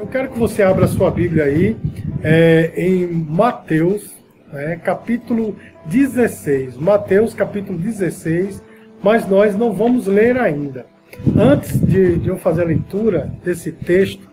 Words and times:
Eu 0.00 0.06
quero 0.06 0.30
que 0.30 0.38
você 0.38 0.62
abra 0.62 0.86
sua 0.86 1.10
Bíblia 1.10 1.44
aí 1.44 1.76
é, 2.24 2.72
em 2.74 3.06
Mateus, 3.06 4.10
né, 4.50 4.80
capítulo 4.82 5.54
16. 5.84 6.78
Mateus, 6.78 7.34
capítulo 7.34 7.76
16, 7.76 8.62
mas 9.02 9.28
nós 9.28 9.54
não 9.54 9.74
vamos 9.74 10.06
ler 10.06 10.38
ainda. 10.38 10.86
Antes 11.36 11.78
de, 11.78 12.16
de 12.16 12.28
eu 12.30 12.38
fazer 12.38 12.62
a 12.62 12.64
leitura 12.64 13.30
desse 13.44 13.72
texto, 13.72 14.26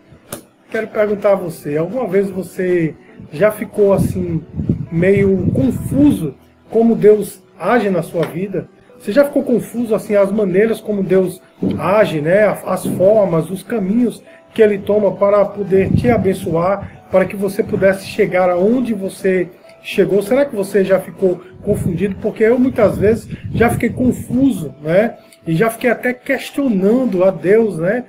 quero 0.71 0.88
perguntar 0.88 1.34
a 1.34 1.36
você: 1.36 1.75
alguma 1.75 2.07
vez 2.07 2.29
você 2.29 2.96
já 3.34 3.52
ficou 3.52 3.92
assim, 3.92 4.42
meio 4.89 5.52
confuso 5.52 6.34
como 6.70 6.96
Deus 6.96 7.43
age 7.60 7.89
na 7.89 8.02
sua 8.02 8.25
vida? 8.25 8.70
Você 8.97 9.11
já 9.11 9.25
ficou 9.25 9.43
confuso 9.43 9.93
assim 9.93 10.15
as 10.15 10.32
maneiras 10.32 10.79
como 10.79 11.04
Deus 11.04 11.42
age, 11.78 12.21
né? 12.21 12.46
As 12.65 12.86
formas, 12.86 13.50
os 13.50 13.64
caminhos 13.64 14.24
que 14.57 14.61
ele 14.64 14.79
toma 14.79 15.11
para 15.11 15.46
poder 15.46 15.92
te 15.92 16.10
abençoar, 16.10 17.06
para 17.11 17.25
que 17.25 17.36
você 17.36 17.61
pudesse 17.61 18.07
chegar 18.07 18.50
aonde 18.50 18.92
você 18.92 19.52
chegou. 19.83 20.24
Será 20.24 20.46
que 20.46 20.56
você 20.56 20.83
já 20.83 21.00
ficou 21.00 21.39
confundido? 21.61 22.16
Porque 22.16 22.43
eu 22.43 22.57
muitas 22.57 22.97
vezes 22.97 23.30
já 23.54 23.70
fiquei 23.70 23.92
confuso, 23.92 24.74
né? 24.82 25.16
E 25.46 25.56
já 25.56 25.70
fiquei 25.70 25.92
até 25.92 26.11
questionando 26.11 27.24
a 27.24 27.30
Deus, 27.30 27.78
né? 27.78 28.04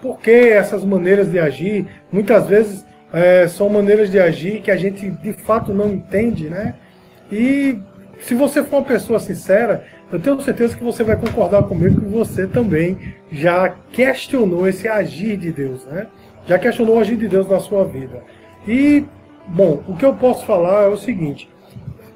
Por 0.00 0.18
que 0.18 0.30
essas 0.30 0.82
maneiras 0.82 1.30
de 1.30 1.38
agir? 1.38 1.86
Muitas 2.10 2.46
vezes 2.46 2.86
é, 3.12 3.46
são 3.46 3.68
maneiras 3.68 4.10
de 4.10 4.18
agir 4.18 4.62
que 4.62 4.70
a 4.70 4.76
gente 4.78 5.10
de 5.10 5.34
fato 5.34 5.74
não 5.74 5.90
entende, 5.90 6.48
né? 6.48 6.74
E 7.30 7.78
se 8.18 8.34
você 8.34 8.64
for 8.64 8.78
uma 8.78 8.86
pessoa 8.86 9.20
sincera, 9.20 9.84
eu 10.12 10.18
tenho 10.18 10.40
certeza 10.40 10.76
que 10.76 10.82
você 10.82 11.04
vai 11.04 11.16
concordar 11.16 11.62
comigo 11.62 12.00
que 12.00 12.06
você 12.06 12.46
também 12.46 12.98
já 13.30 13.74
questionou 13.92 14.66
esse 14.66 14.88
agir 14.88 15.36
de 15.36 15.52
Deus, 15.52 15.84
né? 15.84 16.06
Já 16.46 16.58
questionou 16.58 16.96
o 16.96 17.00
agir 17.00 17.16
de 17.16 17.28
Deus 17.28 17.48
na 17.48 17.60
sua 17.60 17.84
vida. 17.84 18.22
E, 18.66 19.04
bom, 19.46 19.82
o 19.86 19.96
que 19.96 20.04
eu 20.04 20.14
posso 20.14 20.44
falar 20.44 20.84
é 20.84 20.88
o 20.88 20.96
seguinte: 20.96 21.48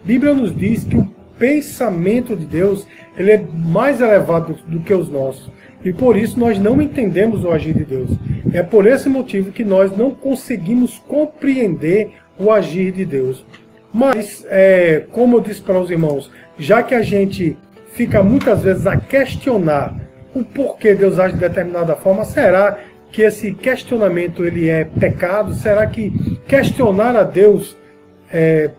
a 0.03 0.07
Bíblia 0.07 0.35
nos 0.35 0.55
diz 0.55 0.85
que 0.85 0.97
o 0.97 1.09
pensamento 1.39 2.35
de 2.35 2.45
Deus 2.45 2.87
ele 3.17 3.31
é 3.31 3.45
mais 3.53 4.01
elevado 4.01 4.59
do 4.67 4.81
que 4.81 4.93
os 4.93 5.09
nossos. 5.09 5.51
E 5.85 5.93
por 5.93 6.17
isso 6.17 6.41
nós 6.41 6.59
não 6.59 6.81
entendemos 6.81 7.45
o 7.45 7.51
agir 7.51 7.75
de 7.75 7.85
Deus. 7.85 8.11
É 8.53 8.63
por 8.63 8.87
esse 8.87 9.09
motivo 9.09 9.53
que 9.53 9.63
nós 9.63 9.97
não 9.97 10.11
conseguimos 10.11 10.99
compreender 11.07 12.13
o 12.39 12.51
agir 12.51 12.91
de 12.91 13.05
Deus. 13.05 13.45
Mas, 13.93 14.45
é, 14.49 15.05
como 15.13 15.37
eu 15.37 15.41
disse 15.41 15.61
para 15.61 15.79
os 15.79 15.91
irmãos, 15.91 16.31
já 16.59 16.83
que 16.83 16.95
a 16.95 17.03
gente 17.03 17.57
fica 17.95 18.23
muitas 18.23 18.63
vezes 18.63 18.87
a 18.87 18.97
questionar 18.97 19.95
o 20.35 20.45
porquê 20.45 20.95
Deus 20.95 21.19
age 21.19 21.35
de 21.35 21.41
determinada 21.41 21.95
forma, 21.95 22.25
será 22.25 22.79
que 23.11 23.23
esse 23.23 23.53
questionamento 23.53 24.45
ele 24.45 24.69
é 24.69 24.85
pecado? 24.85 25.55
Será 25.55 25.87
que 25.87 26.41
questionar 26.49 27.17
a 27.17 27.23
Deus 27.23 27.77
é, 28.33 28.71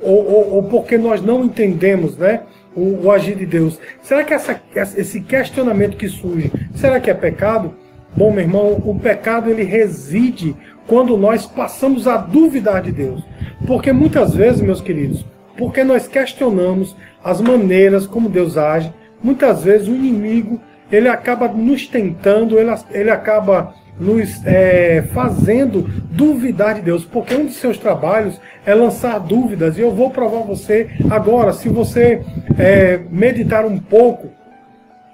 ou, 0.00 0.26
ou, 0.26 0.54
ou 0.54 0.62
porque 0.64 0.96
nós 0.96 1.22
não 1.22 1.44
entendemos, 1.44 2.16
né? 2.16 2.42
O, 2.74 3.06
o, 3.06 3.10
agir 3.10 3.36
de 3.36 3.46
Deus. 3.46 3.78
Será 4.02 4.22
que 4.22 4.34
essa, 4.34 4.60
esse 4.74 5.22
questionamento 5.22 5.96
que 5.96 6.08
surge, 6.08 6.52
será 6.74 7.00
que 7.00 7.10
é 7.10 7.14
pecado? 7.14 7.74
Bom, 8.14 8.30
meu 8.30 8.42
irmão, 8.42 8.82
o 8.84 8.98
pecado 8.98 9.50
ele 9.50 9.62
reside 9.62 10.54
quando 10.86 11.16
nós 11.16 11.46
passamos 11.46 12.06
a 12.06 12.18
duvidar 12.18 12.82
de 12.82 12.92
Deus. 12.92 13.22
Porque 13.66 13.92
muitas 13.92 14.34
vezes, 14.34 14.60
meus 14.60 14.82
queridos, 14.82 15.24
porque 15.56 15.82
nós 15.84 16.06
questionamos 16.06 16.96
as 17.22 17.40
maneiras 17.40 18.06
como 18.06 18.28
Deus 18.28 18.56
age. 18.56 18.92
Muitas 19.22 19.64
vezes 19.64 19.88
o 19.88 19.94
inimigo 19.94 20.60
ele 20.90 21.08
acaba 21.08 21.48
nos 21.48 21.86
tentando, 21.86 22.58
ele, 22.58 22.70
ele 22.92 23.10
acaba 23.10 23.74
nos 23.98 24.44
é, 24.44 25.02
fazendo 25.12 25.82
duvidar 26.10 26.74
de 26.74 26.82
Deus, 26.82 27.04
porque 27.04 27.34
um 27.34 27.46
de 27.46 27.54
seus 27.54 27.78
trabalhos 27.78 28.40
é 28.64 28.74
lançar 28.74 29.18
dúvidas, 29.18 29.78
e 29.78 29.80
eu 29.80 29.90
vou 29.90 30.10
provar 30.10 30.42
você 30.42 30.88
agora. 31.10 31.52
Se 31.52 31.68
você 31.68 32.22
é, 32.58 33.00
meditar 33.10 33.64
um 33.64 33.78
pouco 33.78 34.28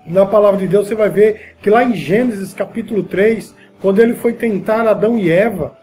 na 0.06 0.26
palavra 0.26 0.58
de 0.58 0.66
Deus, 0.66 0.88
você 0.88 0.94
vai 0.94 1.08
ver 1.08 1.54
que 1.62 1.70
lá 1.70 1.84
em 1.84 1.94
Gênesis 1.94 2.52
capítulo 2.52 3.04
3, 3.04 3.54
quando 3.80 4.00
ele 4.00 4.14
foi 4.14 4.32
tentar 4.32 4.86
Adão 4.86 5.16
e 5.16 5.30
Eva, 5.30 5.76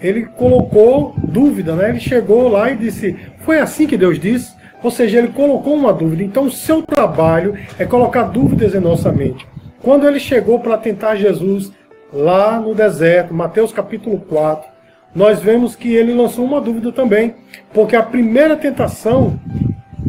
ele 0.00 0.26
colocou 0.26 1.14
dúvida, 1.16 1.74
né? 1.74 1.90
Ele 1.90 2.00
chegou 2.00 2.48
lá 2.48 2.70
e 2.70 2.76
disse: 2.76 3.16
Foi 3.40 3.58
assim 3.58 3.86
que 3.86 3.96
Deus 3.96 4.18
disse? 4.18 4.54
Ou 4.82 4.90
seja, 4.90 5.18
ele 5.18 5.28
colocou 5.28 5.74
uma 5.74 5.92
dúvida. 5.92 6.22
Então, 6.22 6.44
o 6.44 6.50
seu 6.50 6.82
trabalho 6.82 7.54
é 7.78 7.84
colocar 7.84 8.24
dúvidas 8.24 8.74
em 8.74 8.80
nossa 8.80 9.10
mente. 9.10 9.46
Quando 9.82 10.06
ele 10.06 10.20
chegou 10.20 10.60
para 10.60 10.76
tentar 10.76 11.16
Jesus 11.16 11.72
lá 12.12 12.60
no 12.60 12.74
deserto, 12.74 13.32
Mateus 13.32 13.72
capítulo 13.72 14.18
4, 14.18 14.68
nós 15.14 15.40
vemos 15.40 15.74
que 15.74 15.94
ele 15.94 16.14
lançou 16.14 16.44
uma 16.44 16.60
dúvida 16.60 16.92
também. 16.92 17.34
Porque 17.72 17.96
a 17.96 18.02
primeira 18.02 18.56
tentação 18.56 19.38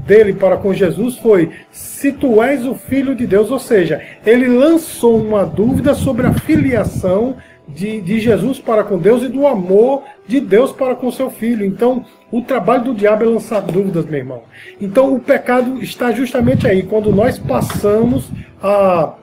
dele 0.06 0.34
para 0.34 0.58
com 0.58 0.74
Jesus 0.74 1.18
foi: 1.18 1.52
se 1.72 2.12
tu 2.12 2.42
és 2.42 2.66
o 2.66 2.76
filho 2.76 3.16
de 3.16 3.26
Deus. 3.26 3.50
Ou 3.50 3.60
seja, 3.60 4.02
ele 4.26 4.48
lançou 4.48 5.18
uma 5.18 5.46
dúvida 5.46 5.94
sobre 5.94 6.28
a 6.28 6.34
filiação 6.34 7.36
de, 7.68 8.02
de 8.02 8.20
Jesus 8.20 8.60
para 8.60 8.84
com 8.84 8.98
Deus 8.98 9.24
e 9.24 9.28
do 9.28 9.46
amor 9.46 10.04
de 10.28 10.40
Deus 10.40 10.72
para 10.72 10.96
com 10.96 11.12
seu 11.12 11.30
filho. 11.30 11.66
Então, 11.66 12.06
o 12.32 12.42
trabalho 12.42 12.86
do 12.86 12.94
diabo 12.94 13.24
é 13.24 13.28
lançar 13.28 13.62
dúvidas, 13.62 14.06
meu 14.06 14.20
irmão. 14.20 14.44
Então, 14.80 15.14
o 15.14 15.20
pecado 15.20 15.82
está 15.82 16.12
justamente 16.12 16.68
aí, 16.68 16.84
quando 16.84 17.12
nós 17.12 17.38
passamos 17.38 18.30
a, 18.62 19.14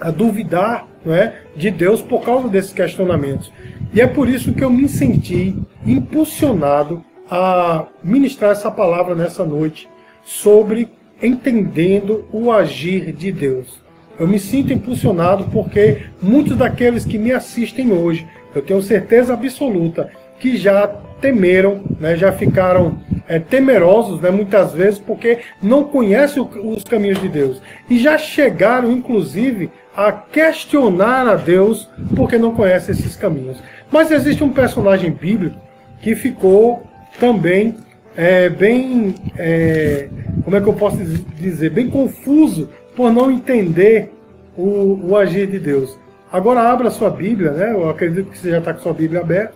a 0.00 0.10
duvidar 0.10 0.86
não 1.04 1.14
é, 1.14 1.42
de 1.54 1.70
Deus 1.70 2.00
por 2.00 2.22
causa 2.22 2.48
desses 2.48 2.72
questionamentos. 2.72 3.52
E 3.92 4.00
é 4.00 4.06
por 4.06 4.28
isso 4.28 4.52
que 4.54 4.64
eu 4.64 4.70
me 4.70 4.88
senti 4.88 5.54
impulsionado 5.86 7.04
a 7.30 7.86
ministrar 8.02 8.52
essa 8.52 8.70
palavra 8.70 9.14
nessa 9.14 9.44
noite 9.44 9.88
sobre 10.22 10.88
entendendo 11.22 12.24
o 12.32 12.50
agir 12.50 13.12
de 13.12 13.30
Deus. 13.30 13.83
Eu 14.18 14.28
me 14.28 14.38
sinto 14.38 14.72
impulsionado 14.72 15.44
porque 15.44 16.02
muitos 16.22 16.56
daqueles 16.56 17.04
que 17.04 17.18
me 17.18 17.32
assistem 17.32 17.92
hoje, 17.92 18.26
eu 18.54 18.62
tenho 18.62 18.80
certeza 18.80 19.34
absoluta 19.34 20.10
que 20.38 20.56
já 20.56 20.86
temeram, 21.20 21.82
né, 21.98 22.16
já 22.16 22.30
ficaram 22.32 22.98
é, 23.26 23.38
temerosos 23.38 24.20
né, 24.20 24.30
muitas 24.30 24.72
vezes 24.72 24.98
porque 24.98 25.38
não 25.62 25.84
conhecem 25.84 26.46
os 26.62 26.84
caminhos 26.84 27.20
de 27.20 27.28
Deus. 27.28 27.62
E 27.88 27.98
já 27.98 28.18
chegaram, 28.18 28.92
inclusive, 28.92 29.70
a 29.96 30.12
questionar 30.12 31.26
a 31.26 31.34
Deus 31.34 31.88
porque 32.14 32.36
não 32.36 32.54
conhecem 32.54 32.94
esses 32.94 33.16
caminhos. 33.16 33.56
Mas 33.90 34.10
existe 34.10 34.44
um 34.44 34.50
personagem 34.50 35.10
bíblico 35.10 35.56
que 36.02 36.14
ficou 36.14 36.82
também 37.18 37.74
é, 38.16 38.48
bem, 38.48 39.14
é, 39.36 40.08
como 40.44 40.56
é 40.56 40.60
que 40.60 40.68
eu 40.68 40.74
posso 40.74 40.98
dizer, 40.98 41.70
bem 41.70 41.88
confuso 41.88 42.68
por 42.96 43.12
não 43.12 43.30
entender 43.30 44.12
o, 44.56 45.10
o 45.10 45.16
agir 45.16 45.46
de 45.46 45.58
Deus. 45.58 45.98
Agora 46.32 46.60
abra 46.60 46.90
sua 46.90 47.10
Bíblia, 47.10 47.52
né? 47.52 47.72
Eu 47.72 47.88
acredito 47.88 48.30
que 48.30 48.38
você 48.38 48.50
já 48.50 48.58
está 48.58 48.72
com 48.74 48.80
sua 48.80 48.92
Bíblia 48.92 49.20
aberta. 49.20 49.54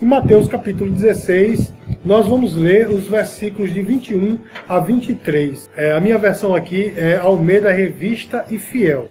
Em 0.00 0.04
Mateus 0.04 0.46
capítulo 0.46 0.90
16, 0.90 1.72
nós 2.04 2.26
vamos 2.26 2.54
ler 2.54 2.88
os 2.88 3.08
versículos 3.08 3.72
de 3.72 3.80
21 3.80 4.38
a 4.68 4.78
23. 4.78 5.70
É, 5.76 5.92
a 5.92 6.00
minha 6.00 6.18
versão 6.18 6.54
aqui 6.54 6.92
é 6.96 7.16
Almeida 7.16 7.72
Revista 7.72 8.44
e 8.50 8.58
Fiel. 8.58 9.08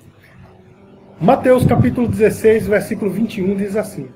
Mateus 1.20 1.66
capítulo 1.66 2.08
16, 2.08 2.68
versículo 2.68 3.10
21 3.10 3.56
diz 3.56 3.76
assim: 3.76 4.10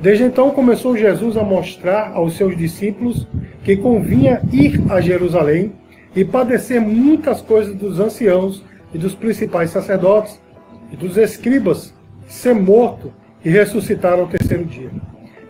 Desde 0.00 0.24
então 0.24 0.50
começou 0.50 0.96
Jesus 0.96 1.36
a 1.36 1.44
mostrar 1.44 2.12
aos 2.14 2.36
seus 2.36 2.56
discípulos 2.56 3.28
que 3.62 3.76
convinha 3.76 4.40
ir 4.52 4.82
a 4.90 5.00
Jerusalém 5.00 5.72
e 6.16 6.24
padecer 6.24 6.80
muitas 6.80 7.42
coisas 7.42 7.74
dos 7.74 8.00
anciãos 8.00 8.64
e 8.92 8.96
dos 8.96 9.14
principais 9.14 9.70
sacerdotes 9.70 10.40
e 10.90 10.96
dos 10.96 11.18
escribas, 11.18 11.92
ser 12.26 12.54
morto 12.54 13.12
e 13.44 13.50
ressuscitar 13.50 14.14
ao 14.14 14.26
terceiro 14.26 14.64
dia. 14.64 14.90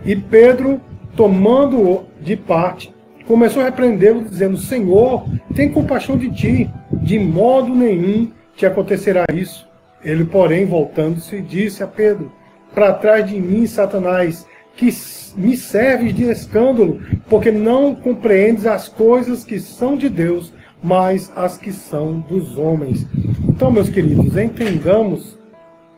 E 0.05 0.17
Pedro, 0.17 0.81
tomando-o 1.17 2.05
de 2.21 2.37
parte, 2.37 2.93
começou 3.27 3.63
a 3.63 3.67
repreendê-lo, 3.67 4.25
dizendo: 4.25 4.57
Senhor, 4.57 5.25
tem 5.55 5.71
compaixão 5.71 6.19
de 6.19 6.31
ti, 6.31 6.71
de 6.93 7.19
modo 7.19 7.73
nenhum 7.73 8.33
te 8.57 8.67
acontecerá 8.67 9.25
isso. 9.33 9.67
Ele, 10.05 10.25
porém, 10.25 10.67
voltando-se, 10.67 11.41
disse 11.41 11.83
a 11.83 11.87
Pedro: 11.87 12.33
Para 12.75 12.93
trás 12.93 13.29
de 13.29 13.41
mim, 13.41 13.67
Satanás, 13.67 14.47
que 14.77 14.91
me 15.37 15.57
serves 15.57 16.15
de 16.15 16.25
escândalo, 16.25 17.01
porque 17.29 17.51
não 17.51 17.95
compreendes 17.95 18.67
as 18.67 18.89
coisas 18.89 19.45
que 19.45 19.59
são 19.59 19.97
de 19.97 20.09
Deus, 20.09 20.53
mas 20.83 21.33
as 21.35 21.59
que 21.59 21.73
são 21.73 22.21
dos 22.21 22.57
homens. 22.57 23.07
Então, 23.49 23.71
meus 23.71 23.89
queridos, 23.89 24.37
entendamos 24.37 25.37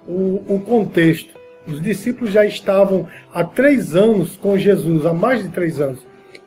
o, 0.06 0.42
o 0.48 0.60
contexto. 0.60 1.36
Os 1.66 1.82
discípulos 1.82 2.32
já 2.32 2.46
estavam 2.46 3.06
há 3.32 3.44
três 3.44 3.94
anos 3.94 4.36
com 4.36 4.56
Jesus, 4.56 5.04
há 5.04 5.12
mais 5.12 5.42
de 5.42 5.50
três 5.50 5.80
anos, 5.80 6.00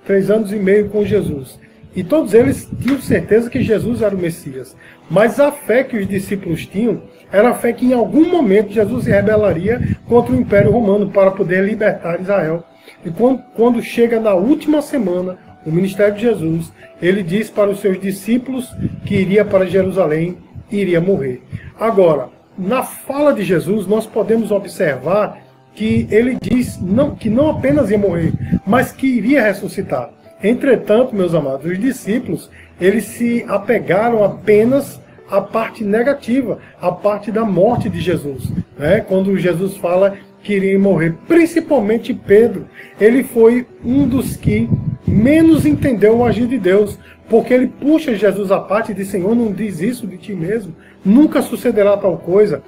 três 0.05 0.31
anos 0.31 0.51
e 0.51 0.55
meio 0.55 0.89
com 0.89 1.05
Jesus. 1.05 1.59
E 1.95 2.03
todos 2.03 2.33
eles 2.33 2.69
tinham 2.81 2.99
certeza 3.01 3.49
que 3.49 3.61
Jesus 3.61 4.01
era 4.01 4.15
o 4.15 4.17
Messias. 4.17 4.75
Mas 5.09 5.39
a 5.39 5.51
fé 5.51 5.83
que 5.83 5.97
os 5.97 6.07
discípulos 6.07 6.65
tinham 6.65 7.03
era 7.31 7.49
a 7.49 7.53
fé 7.53 7.71
que 7.73 7.85
em 7.85 7.93
algum 7.93 8.29
momento 8.29 8.73
Jesus 8.73 9.05
se 9.05 9.11
rebelaria 9.11 9.81
contra 10.07 10.33
o 10.33 10.39
Império 10.39 10.71
Romano 10.71 11.09
para 11.09 11.31
poder 11.31 11.63
libertar 11.63 12.19
Israel. 12.19 12.63
E 13.05 13.09
quando, 13.09 13.41
quando 13.55 13.81
chega 13.81 14.19
na 14.19 14.33
última 14.33 14.81
semana, 14.81 15.37
o 15.65 15.71
ministério 15.71 16.15
de 16.15 16.21
Jesus, 16.21 16.71
ele 17.01 17.23
diz 17.23 17.49
para 17.49 17.69
os 17.69 17.79
seus 17.79 17.99
discípulos 17.99 18.73
que 19.05 19.15
iria 19.15 19.45
para 19.45 19.65
Jerusalém 19.65 20.37
e 20.71 20.77
iria 20.77 20.99
morrer. 20.99 21.41
Agora, 21.79 22.29
na 22.57 22.83
fala 22.83 23.33
de 23.33 23.43
Jesus, 23.43 23.87
nós 23.87 24.05
podemos 24.05 24.51
observar 24.51 25.39
que 25.73 26.07
ele 26.11 26.37
diz 26.39 26.79
não, 26.81 27.15
que 27.15 27.29
não 27.29 27.49
apenas 27.49 27.89
ia 27.89 27.97
morrer, 27.97 28.33
mas 28.65 28.91
que 28.91 29.07
iria 29.07 29.41
ressuscitar. 29.41 30.11
Entretanto, 30.43 31.15
meus 31.15 31.33
amados, 31.33 31.65
os 31.65 31.79
discípulos, 31.79 32.49
eles 32.79 33.05
se 33.05 33.45
apegaram 33.47 34.23
apenas 34.23 35.00
à 35.31 35.41
parte 35.41 35.83
negativa, 35.83 36.59
à 36.79 36.91
parte 36.91 37.31
da 37.31 37.45
morte 37.45 37.89
de 37.89 38.01
Jesus. 38.01 38.51
Né? 38.77 38.99
Quando 38.99 39.37
Jesus 39.37 39.77
fala 39.77 40.17
que 40.43 40.53
iria 40.53 40.77
morrer, 40.77 41.15
principalmente 41.27 42.13
Pedro, 42.13 42.67
ele 42.99 43.23
foi 43.23 43.65
um 43.83 44.07
dos 44.07 44.35
que 44.35 44.69
menos 45.07 45.65
entendeu 45.65 46.17
o 46.17 46.25
agir 46.25 46.47
de 46.47 46.59
Deus, 46.59 46.99
porque 47.29 47.53
ele 47.53 47.67
puxa 47.67 48.13
Jesus 48.13 48.51
à 48.51 48.59
parte 48.59 48.91
e 48.91 48.95
diz: 48.95 49.07
Senhor, 49.07 49.33
não 49.33 49.51
diz 49.51 49.79
isso 49.79 50.05
de 50.05 50.17
ti 50.17 50.33
mesmo, 50.33 50.75
nunca 51.03 51.41
sucederá 51.41 51.95
tal 51.95 52.17
coisa. 52.17 52.61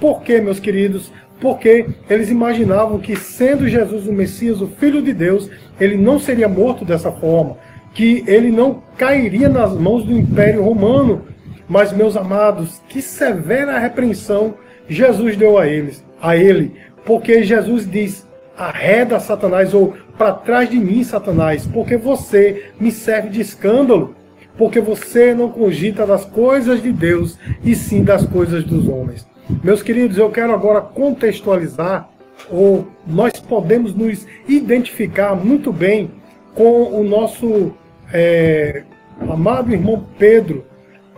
Por 0.00 0.22
quê, 0.22 0.40
meus 0.40 0.58
queridos? 0.58 1.12
Porque 1.40 1.86
eles 2.10 2.30
imaginavam 2.30 2.98
que, 2.98 3.14
sendo 3.14 3.68
Jesus 3.68 4.06
o 4.08 4.12
Messias, 4.12 4.60
o 4.60 4.66
Filho 4.66 5.00
de 5.00 5.12
Deus, 5.12 5.48
ele 5.80 5.96
não 5.96 6.18
seria 6.18 6.48
morto 6.48 6.84
dessa 6.84 7.12
forma, 7.12 7.56
que 7.94 8.24
ele 8.26 8.50
não 8.50 8.82
cairia 8.96 9.48
nas 9.48 9.72
mãos 9.72 10.04
do 10.04 10.12
Império 10.12 10.64
Romano. 10.64 11.22
Mas, 11.68 11.92
meus 11.92 12.16
amados, 12.16 12.80
que 12.88 13.02
severa 13.02 13.78
repreensão 13.78 14.54
Jesus 14.88 15.36
deu 15.36 15.58
a 15.58 15.66
eles, 15.66 16.02
a 16.20 16.36
ele, 16.36 16.72
porque 17.04 17.42
Jesus 17.42 17.88
diz: 17.88 18.26
arreda 18.56 19.20
Satanás 19.20 19.74
ou 19.74 19.94
para 20.16 20.32
trás 20.32 20.68
de 20.68 20.78
mim, 20.78 21.04
Satanás, 21.04 21.66
porque 21.66 21.96
você 21.96 22.70
me 22.80 22.90
serve 22.90 23.28
de 23.28 23.40
escândalo, 23.40 24.16
porque 24.56 24.80
você 24.80 25.34
não 25.34 25.50
cogita 25.50 26.06
das 26.06 26.24
coisas 26.24 26.82
de 26.82 26.90
Deus 26.90 27.38
e 27.62 27.74
sim 27.74 28.02
das 28.02 28.26
coisas 28.26 28.64
dos 28.64 28.88
homens. 28.88 29.26
Meus 29.62 29.82
queridos, 29.82 30.18
eu 30.18 30.30
quero 30.30 30.52
agora 30.52 30.80
contextualizar, 30.80 32.08
ou 32.50 32.88
nós 33.06 33.32
podemos 33.34 33.94
nos 33.94 34.26
identificar 34.48 35.34
muito 35.34 35.72
bem 35.72 36.10
com 36.54 36.82
o 36.82 37.04
nosso 37.04 37.72
é, 38.12 38.82
amado 39.20 39.72
irmão 39.72 40.04
Pedro, 40.18 40.64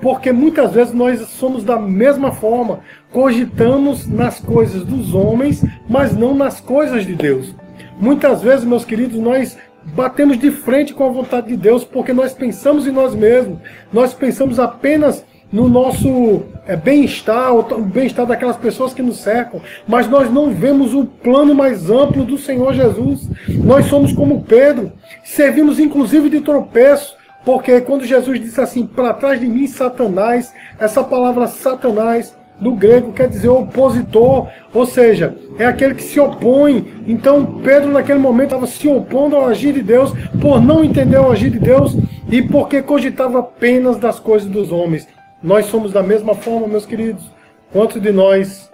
porque 0.00 0.32
muitas 0.32 0.73
vezes 0.73 0.93
nós 0.93 1.20
somos 1.29 1.64
da 1.64 1.79
mesma 1.79 2.32
forma, 2.32 2.81
cogitamos 3.12 4.06
nas 4.06 4.41
coisas 4.41 4.85
dos 4.85 5.14
homens, 5.14 5.64
mas 5.88 6.17
não 6.17 6.35
nas 6.35 6.61
coisas 6.61 7.06
de 7.06 7.14
Deus. 7.14 7.55
Muitas 7.99 8.43
vezes, 8.43 8.64
meus 8.64 8.85
queridos, 8.85 9.19
nós 9.19 9.58
batemos 9.94 10.38
de 10.38 10.50
frente 10.50 10.94
com 10.94 11.05
a 11.05 11.11
vontade 11.11 11.49
de 11.49 11.56
Deus 11.56 11.85
porque 11.85 12.12
nós 12.12 12.32
pensamos 12.32 12.87
em 12.87 12.91
nós 12.91 13.14
mesmos, 13.14 13.58
nós 13.93 14.12
pensamos 14.14 14.58
apenas 14.58 15.25
no 15.52 15.69
nosso 15.69 16.43
é, 16.67 16.76
bem-estar, 16.76 17.52
o 17.52 17.82
bem-estar 17.82 18.25
daquelas 18.25 18.56
pessoas 18.56 18.94
que 18.94 19.02
nos 19.02 19.19
cercam, 19.19 19.61
mas 19.87 20.08
nós 20.08 20.32
não 20.32 20.50
vemos 20.52 20.94
o 20.94 21.05
plano 21.05 21.55
mais 21.55 21.91
amplo 21.91 22.25
do 22.25 22.38
Senhor 22.38 22.73
Jesus. 22.73 23.29
Nós 23.49 23.87
somos 23.87 24.12
como 24.12 24.44
Pedro, 24.44 24.93
servimos 25.25 25.81
inclusive 25.81 26.31
de 26.31 26.41
tropeço, 26.41 27.17
porque 27.45 27.81
quando 27.81 28.05
Jesus 28.05 28.41
disse 28.41 28.61
assim, 28.61 28.87
para 28.87 29.15
trás 29.15 29.41
de 29.41 29.47
mim, 29.47 29.67
Satanás, 29.67 30.53
essa 30.79 31.03
palavra 31.03 31.47
Satanás 31.47 32.37
no 32.61 32.75
grego 32.77 33.13
quer 33.13 33.29
dizer 33.29 33.49
opositor, 33.49 34.49
ou 34.73 34.85
seja, 34.85 35.35
é 35.59 35.65
aquele 35.65 35.95
que 35.95 36.03
se 36.03 36.21
opõe. 36.21 37.03
Então 37.07 37.61
Pedro 37.65 37.91
naquele 37.91 38.19
momento 38.19 38.49
estava 38.49 38.67
se 38.67 38.87
opondo 38.87 39.35
ao 39.35 39.47
agir 39.47 39.73
de 39.73 39.83
Deus 39.83 40.13
por 40.41 40.61
não 40.61 40.85
entender 40.85 41.19
o 41.19 41.31
agir 41.31 41.51
de 41.51 41.59
Deus 41.59 41.97
e 42.31 42.43
porque 42.43 42.83
cogitava 42.83 43.41
apenas 43.41 43.97
das 43.97 44.21
coisas 44.21 44.49
dos 44.49 44.71
homens. 44.71 45.09
Nós 45.43 45.67
somos 45.67 45.93
da 45.93 46.03
mesma 46.03 46.35
forma, 46.35 46.69
meus 46.69 46.85
queridos. 46.85 47.25
Quantos 47.73 48.01
de 48.01 48.13
nós 48.13 48.70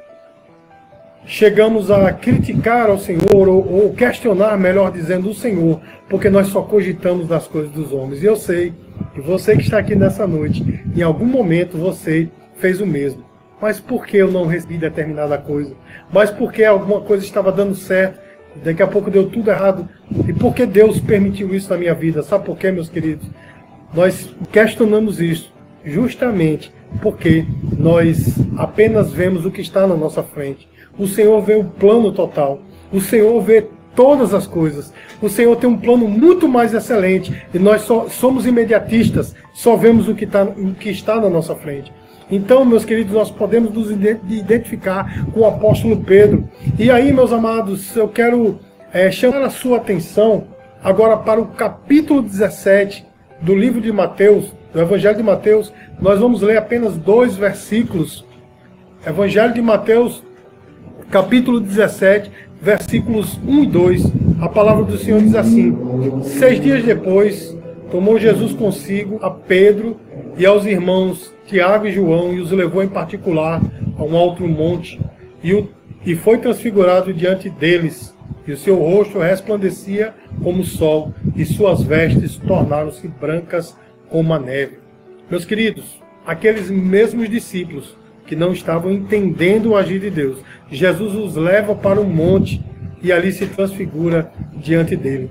chegamos 1.27 1.91
a 1.91 2.13
criticar 2.13 2.89
ao 2.89 2.99
Senhor 2.99 3.49
ou, 3.49 3.69
ou 3.69 3.93
questionar, 3.93 4.57
melhor 4.57 4.93
dizendo, 4.93 5.29
o 5.29 5.35
Senhor, 5.35 5.81
porque 6.09 6.31
nós 6.31 6.47
só 6.49 6.63
cogitamos 6.63 7.27
das 7.27 7.47
coisas 7.47 7.71
dos 7.73 7.93
homens. 7.93 8.23
E 8.23 8.27
eu 8.27 8.37
sei 8.37 8.73
que 9.13 9.21
você 9.21 9.57
que 9.57 9.63
está 9.63 9.79
aqui 9.79 9.95
nessa 9.95 10.27
noite, 10.27 10.83
em 10.95 11.03
algum 11.03 11.27
momento 11.27 11.77
você 11.77 12.29
fez 12.57 12.81
o 12.81 12.87
mesmo. 12.87 13.25
Mas 13.61 13.81
por 13.81 14.07
que 14.07 14.19
eu 14.19 14.31
não 14.31 14.47
recebi 14.47 14.77
determinada 14.77 15.37
coisa? 15.39 15.75
Mas 16.13 16.31
por 16.31 16.53
que 16.53 16.65
alguma 16.65 17.01
coisa 17.01 17.25
estava 17.25 17.51
dando 17.51 17.75
certo? 17.75 18.21
Daqui 18.63 18.83
a 18.83 18.87
pouco 18.87 19.11
deu 19.11 19.29
tudo 19.29 19.51
errado. 19.51 19.89
E 20.29 20.33
por 20.33 20.55
que 20.55 20.65
Deus 20.65 21.01
permitiu 21.01 21.55
isso 21.55 21.71
na 21.71 21.79
minha 21.79 21.95
vida? 21.95 22.23
Sabe 22.23 22.45
por 22.45 22.57
quê, 22.57 22.71
meus 22.71 22.89
queridos? 22.89 23.27
Nós 23.93 24.35
questionamos 24.53 25.21
isso 25.21 25.53
justamente 25.85 26.73
porque 27.01 27.47
nós 27.79 28.35
apenas 28.57 29.13
vemos 29.13 29.45
o 29.45 29.51
que 29.51 29.61
está 29.61 29.87
na 29.87 29.97
nossa 29.97 30.23
frente. 30.23 30.69
O 30.99 31.07
Senhor 31.07 31.41
vê 31.43 31.55
o 31.55 31.65
plano 31.65 32.13
total. 32.13 32.61
O 32.93 33.01
Senhor 33.01 33.41
vê 33.43 33.67
todas 33.95 34.35
as 34.35 34.47
coisas. 34.47 34.93
O 35.21 35.29
Senhor 35.29 35.57
tem 35.57 35.69
um 35.69 35.79
plano 35.79 36.07
muito 36.07 36.47
mais 36.47 36.75
excelente 36.75 37.35
e 37.53 37.59
nós 37.59 37.83
só 37.83 38.09
somos 38.09 38.47
imediatistas, 38.47 39.35
só 39.55 39.75
vemos 39.75 40.09
o 40.09 40.15
que, 40.15 40.27
tá, 40.27 40.45
o 40.45 40.75
que 40.75 40.91
está 40.91 41.19
na 41.21 41.31
nossa 41.31 41.55
frente. 41.55 41.93
Então, 42.31 42.65
meus 42.65 42.85
queridos, 42.85 43.13
nós 43.13 43.31
podemos 43.31 43.73
nos 43.73 43.91
identificar 43.91 45.27
com 45.33 45.41
o 45.41 45.47
apóstolo 45.47 45.97
Pedro. 45.99 46.49
E 46.79 46.91
aí, 46.91 47.13
meus 47.13 47.33
amados, 47.33 47.97
eu 47.97 48.09
quero 48.09 48.59
é, 48.93 49.11
chamar 49.11 49.43
a 49.43 49.51
sua 49.51 49.77
atenção 49.77 50.45
agora 50.83 51.17
para 51.17 51.41
o 51.41 51.47
capítulo 51.47 52.21
17 52.23 53.07
do 53.41 53.55
livro 53.55 53.81
de 53.81 53.93
Mateus, 53.93 54.53
do 54.73 54.81
Evangelho 54.81 55.17
de 55.17 55.23
Mateus. 55.23 55.73
Nós 56.01 56.19
vamos 56.19 56.43
ler 56.43 56.57
apenas 56.57 56.97
dois 56.97 57.37
versículos. 57.37 58.25
Evangelho 59.07 59.55
de 59.55 59.63
Mateus, 59.63 60.25
capítulo 61.11 61.61
17, 61.61 62.31
versículos 62.61 63.39
1 63.47 63.63
e 63.63 63.67
2. 63.67 64.13
A 64.41 64.49
palavra 64.49 64.85
do 64.85 64.99
Senhor 64.99 65.21
diz 65.21 65.35
assim: 65.35 65.77
Seis 66.23 66.61
dias 66.61 66.85
depois, 66.85 67.57
tomou 67.91 68.19
Jesus 68.19 68.53
consigo 68.53 69.19
a 69.23 69.31
Pedro 69.31 69.97
e 70.37 70.45
aos 70.45 70.67
irmãos 70.67 71.33
Tiago 71.47 71.87
e 71.87 71.93
João 71.93 72.33
e 72.33 72.41
os 72.41 72.51
levou 72.51 72.83
em 72.83 72.89
particular 72.89 73.63
a 73.97 74.03
um 74.03 74.17
alto 74.17 74.47
monte 74.47 75.01
e, 75.43 75.55
o, 75.55 75.69
e 76.05 76.15
foi 76.15 76.39
transfigurado 76.39 77.13
diante 77.15 77.49
deles. 77.49 78.15
E 78.47 78.53
o 78.53 78.57
seu 78.57 78.77
rosto 78.77 79.19
resplandecia 79.19 80.15
como 80.41 80.61
o 80.61 80.65
sol, 80.65 81.13
e 81.35 81.45
suas 81.45 81.83
vestes 81.83 82.37
tornaram-se 82.37 83.09
brancas 83.09 83.77
como 84.09 84.33
a 84.33 84.39
neve. 84.39 84.79
Meus 85.29 85.45
queridos, 85.45 86.01
aqueles 86.25 86.71
mesmos 86.71 87.29
discípulos 87.29 87.97
que 88.27 88.37
não 88.37 88.53
estavam 88.53 88.91
entendendo 88.91 89.71
o 89.71 89.77
agir 89.77 90.01
de 90.01 90.11
Deus, 90.11 90.39
Jesus 90.71 91.15
os 91.15 91.37
leva 91.37 91.75
para 91.75 92.01
um 92.01 92.09
monte 92.09 92.63
e 93.03 93.13
ali 93.13 93.33
se 93.33 93.47
transfigura 93.47 94.31
diante 94.55 94.97
dele 94.97 95.31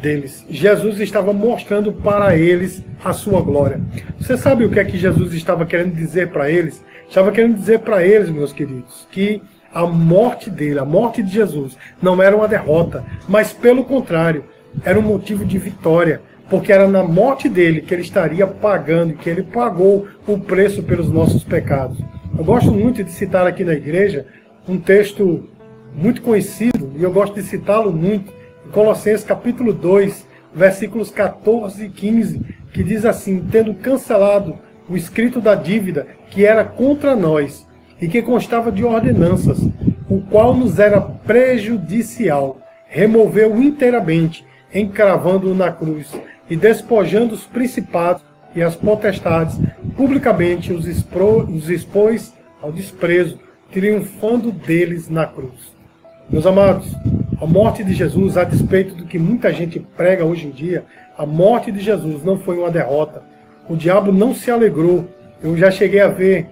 deles. 0.00 0.44
Jesus 0.48 0.98
estava 1.00 1.32
mostrando 1.32 1.92
para 1.92 2.36
eles 2.36 2.82
a 3.04 3.12
sua 3.12 3.40
glória. 3.40 3.80
Você 4.18 4.36
sabe 4.36 4.64
o 4.64 4.70
que 4.70 4.80
é 4.80 4.84
que 4.84 4.98
Jesus 4.98 5.32
estava 5.34 5.66
querendo 5.66 5.94
dizer 5.94 6.28
para 6.28 6.50
eles? 6.50 6.82
Estava 7.08 7.30
querendo 7.30 7.56
dizer 7.56 7.80
para 7.80 8.04
eles, 8.04 8.30
meus 8.30 8.52
queridos, 8.52 9.06
que 9.10 9.42
a 9.72 9.86
morte 9.86 10.50
dele, 10.50 10.78
a 10.78 10.84
morte 10.84 11.22
de 11.22 11.32
Jesus, 11.32 11.76
não 12.02 12.20
era 12.22 12.36
uma 12.36 12.48
derrota, 12.48 13.04
mas 13.28 13.52
pelo 13.52 13.84
contrário, 13.84 14.44
era 14.84 14.98
um 14.98 15.02
motivo 15.02 15.44
de 15.44 15.58
vitória, 15.58 16.20
porque 16.48 16.72
era 16.72 16.88
na 16.88 17.02
morte 17.02 17.48
dele 17.48 17.80
que 17.80 17.94
ele 17.94 18.02
estaria 18.02 18.46
pagando, 18.46 19.14
que 19.14 19.28
ele 19.28 19.42
pagou 19.42 20.08
o 20.26 20.38
preço 20.38 20.82
pelos 20.82 21.10
nossos 21.10 21.44
pecados. 21.44 21.98
Eu 22.40 22.44
gosto 22.44 22.72
muito 22.72 23.04
de 23.04 23.12
citar 23.12 23.46
aqui 23.46 23.62
na 23.62 23.74
igreja 23.74 24.24
um 24.66 24.80
texto 24.80 25.46
muito 25.94 26.22
conhecido, 26.22 26.90
e 26.96 27.02
eu 27.02 27.12
gosto 27.12 27.34
de 27.34 27.42
citá-lo 27.42 27.92
muito, 27.92 28.32
Colossenses 28.72 29.26
capítulo 29.26 29.74
2, 29.74 30.26
versículos 30.54 31.10
14 31.10 31.84
e 31.84 31.90
15, 31.90 32.40
que 32.72 32.82
diz 32.82 33.04
assim: 33.04 33.46
Tendo 33.52 33.74
cancelado 33.74 34.58
o 34.88 34.96
escrito 34.96 35.38
da 35.38 35.54
dívida 35.54 36.06
que 36.30 36.46
era 36.46 36.64
contra 36.64 37.14
nós 37.14 37.68
e 38.00 38.08
que 38.08 38.22
constava 38.22 38.72
de 38.72 38.86
ordenanças, 38.86 39.58
o 40.08 40.22
qual 40.22 40.56
nos 40.56 40.78
era 40.78 40.98
prejudicial, 40.98 42.58
removeu 42.86 43.60
inteiramente, 43.60 44.46
encravando-o 44.74 45.54
na 45.54 45.70
cruz 45.70 46.10
e 46.48 46.56
despojando 46.56 47.34
os 47.34 47.44
principados 47.44 48.24
e 48.54 48.62
as 48.62 48.74
potestades, 48.74 49.58
publicamente 49.96 50.72
os, 50.72 50.86
expro, 50.86 51.44
os 51.50 51.68
expôs 51.70 52.34
ao 52.60 52.72
desprezo, 52.72 53.38
triunfando 53.70 54.50
deles 54.50 55.08
na 55.08 55.26
cruz. 55.26 55.72
Meus 56.28 56.46
amados, 56.46 56.92
a 57.40 57.46
morte 57.46 57.82
de 57.82 57.92
Jesus, 57.92 58.36
a 58.36 58.44
despeito 58.44 58.94
do 58.94 59.04
que 59.04 59.18
muita 59.18 59.52
gente 59.52 59.80
prega 59.80 60.24
hoje 60.24 60.46
em 60.46 60.50
dia, 60.50 60.84
A 61.20 61.26
morte 61.26 61.70
de 61.70 61.80
Jesus 61.80 62.24
não 62.24 62.38
foi 62.38 62.56
uma 62.56 62.70
derrota. 62.70 63.22
O 63.68 63.76
diabo 63.76 64.10
não 64.10 64.34
se 64.34 64.50
alegrou. 64.50 65.04
Eu 65.42 65.54
já 65.54 65.70
cheguei 65.70 66.00
a 66.00 66.08
ver 66.08 66.46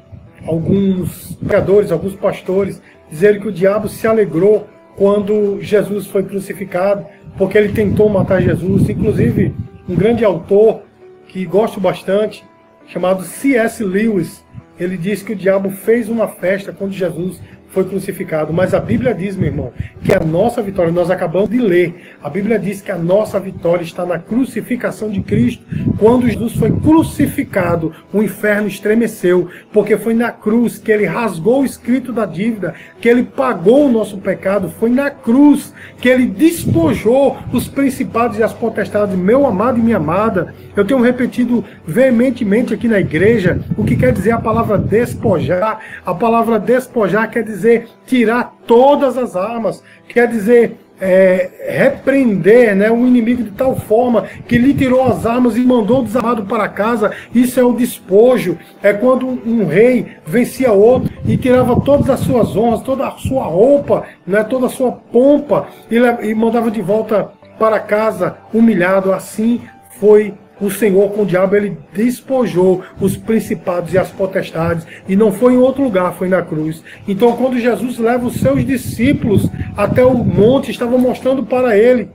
alguns 0.46 1.36
pregadores, 1.36 1.90
alguns 1.90 2.14
pastores, 2.14 2.82
dizerem 3.10 3.40
que 3.40 3.48
o 3.48 3.52
diabo 3.52 3.88
se 3.88 4.06
alegrou 4.06 4.68
quando 4.94 5.58
Jesus 5.62 6.06
foi 6.06 6.22
crucificado, 6.22 7.06
porque 7.38 7.56
ele 7.56 7.72
tentou 7.72 8.10
matar 8.10 8.42
Jesus. 8.42 8.90
Inclusive, 8.90 9.54
um 9.88 9.94
grande 9.94 10.22
autor 10.22 10.82
que 11.28 11.44
gosto 11.44 11.78
bastante, 11.78 12.44
chamado 12.86 13.22
C.S. 13.22 13.84
Lewis, 13.84 14.44
ele 14.80 14.96
diz 14.96 15.22
que 15.22 15.32
o 15.32 15.36
diabo 15.36 15.70
fez 15.70 16.08
uma 16.08 16.26
festa 16.26 16.72
quando 16.72 16.92
Jesus 16.92 17.40
foi 17.70 17.84
crucificado. 17.84 18.52
Mas 18.52 18.74
a 18.74 18.80
Bíblia 18.80 19.14
diz, 19.14 19.36
meu 19.36 19.48
irmão, 19.48 19.72
que 20.02 20.14
a 20.14 20.20
nossa 20.20 20.62
vitória, 20.62 20.90
nós 20.90 21.10
acabamos 21.10 21.50
de 21.50 21.58
ler, 21.58 22.16
a 22.22 22.30
Bíblia 22.30 22.58
diz 22.58 22.80
que 22.80 22.90
a 22.90 22.96
nossa 22.96 23.38
vitória 23.38 23.82
está 23.82 24.04
na 24.06 24.18
crucificação 24.18 25.10
de 25.10 25.20
Cristo. 25.20 25.64
Quando 25.98 26.28
Jesus 26.28 26.54
foi 26.54 26.70
crucificado, 26.70 27.92
o 28.12 28.22
inferno 28.22 28.68
estremeceu, 28.68 29.48
porque 29.72 29.96
foi 29.96 30.14
na 30.14 30.30
cruz 30.30 30.78
que 30.78 30.90
ele 30.90 31.04
rasgou 31.04 31.62
o 31.62 31.64
escrito 31.64 32.12
da 32.12 32.24
dívida, 32.24 32.74
que 33.00 33.08
ele 33.08 33.22
pagou 33.22 33.86
o 33.86 33.92
nosso 33.92 34.18
pecado, 34.18 34.72
foi 34.78 34.90
na 34.90 35.10
cruz 35.10 35.72
que 36.00 36.08
ele 36.08 36.26
despojou 36.26 37.36
os 37.52 37.68
principados 37.68 38.38
e 38.38 38.42
as 38.42 38.52
potestades, 38.52 39.16
meu 39.16 39.46
amado 39.46 39.78
e 39.78 39.82
minha 39.82 39.96
amada. 39.96 40.54
Eu 40.74 40.84
tenho 40.84 41.00
repetido 41.00 41.64
veementemente 41.84 42.72
aqui 42.72 42.88
na 42.88 43.00
igreja 43.00 43.60
o 43.76 43.84
que 43.84 43.96
quer 43.96 44.12
dizer 44.12 44.30
a 44.30 44.38
palavra 44.38 44.78
despojar. 44.78 45.80
A 46.04 46.14
palavra 46.14 46.58
despojar 46.58 47.30
quer 47.30 47.42
dizer 47.42 47.57
tirar 48.06 48.54
todas 48.66 49.16
as 49.16 49.36
armas, 49.36 49.82
quer 50.08 50.28
dizer 50.28 50.78
é, 51.00 51.50
repreender 51.68 52.74
né, 52.74 52.90
o 52.90 53.06
inimigo 53.06 53.42
de 53.42 53.50
tal 53.52 53.76
forma 53.76 54.24
que 54.46 54.58
lhe 54.58 54.74
tirou 54.74 55.04
as 55.04 55.24
armas 55.24 55.56
e 55.56 55.60
mandou 55.60 56.02
desarmado 56.02 56.44
para 56.44 56.68
casa. 56.68 57.12
Isso 57.34 57.58
é 57.60 57.62
o 57.62 57.72
despojo. 57.72 58.58
É 58.82 58.92
quando 58.92 59.26
um 59.26 59.66
rei 59.66 60.16
vencia 60.26 60.72
outro 60.72 61.10
e 61.24 61.36
tirava 61.36 61.80
todas 61.80 62.10
as 62.10 62.20
suas 62.20 62.56
honras, 62.56 62.82
toda 62.82 63.06
a 63.06 63.12
sua 63.12 63.44
roupa, 63.44 64.04
né, 64.26 64.42
toda 64.44 64.66
a 64.66 64.70
sua 64.70 64.92
pompa 64.92 65.68
e, 65.90 65.96
e 65.96 66.34
mandava 66.34 66.70
de 66.70 66.82
volta 66.82 67.30
para 67.58 67.78
casa 67.80 68.36
humilhado. 68.52 69.12
Assim 69.12 69.60
foi 70.00 70.34
o 70.60 70.70
Senhor 70.70 71.10
com 71.10 71.22
o 71.22 71.26
diabo 71.26 71.56
ele 71.56 71.78
despojou 71.92 72.82
os 73.00 73.16
principados 73.16 73.92
e 73.92 73.98
as 73.98 74.10
potestades 74.10 74.86
e 75.08 75.14
não 75.14 75.32
foi 75.32 75.54
em 75.54 75.58
outro 75.58 75.82
lugar, 75.82 76.14
foi 76.14 76.28
na 76.28 76.42
cruz. 76.42 76.82
Então 77.06 77.36
quando 77.36 77.58
Jesus 77.58 77.98
leva 77.98 78.26
os 78.26 78.40
seus 78.40 78.64
discípulos 78.64 79.48
até 79.76 80.04
o 80.04 80.14
monte, 80.14 80.70
estava 80.70 80.98
mostrando 80.98 81.44
para 81.44 81.76
ele, 81.76 82.08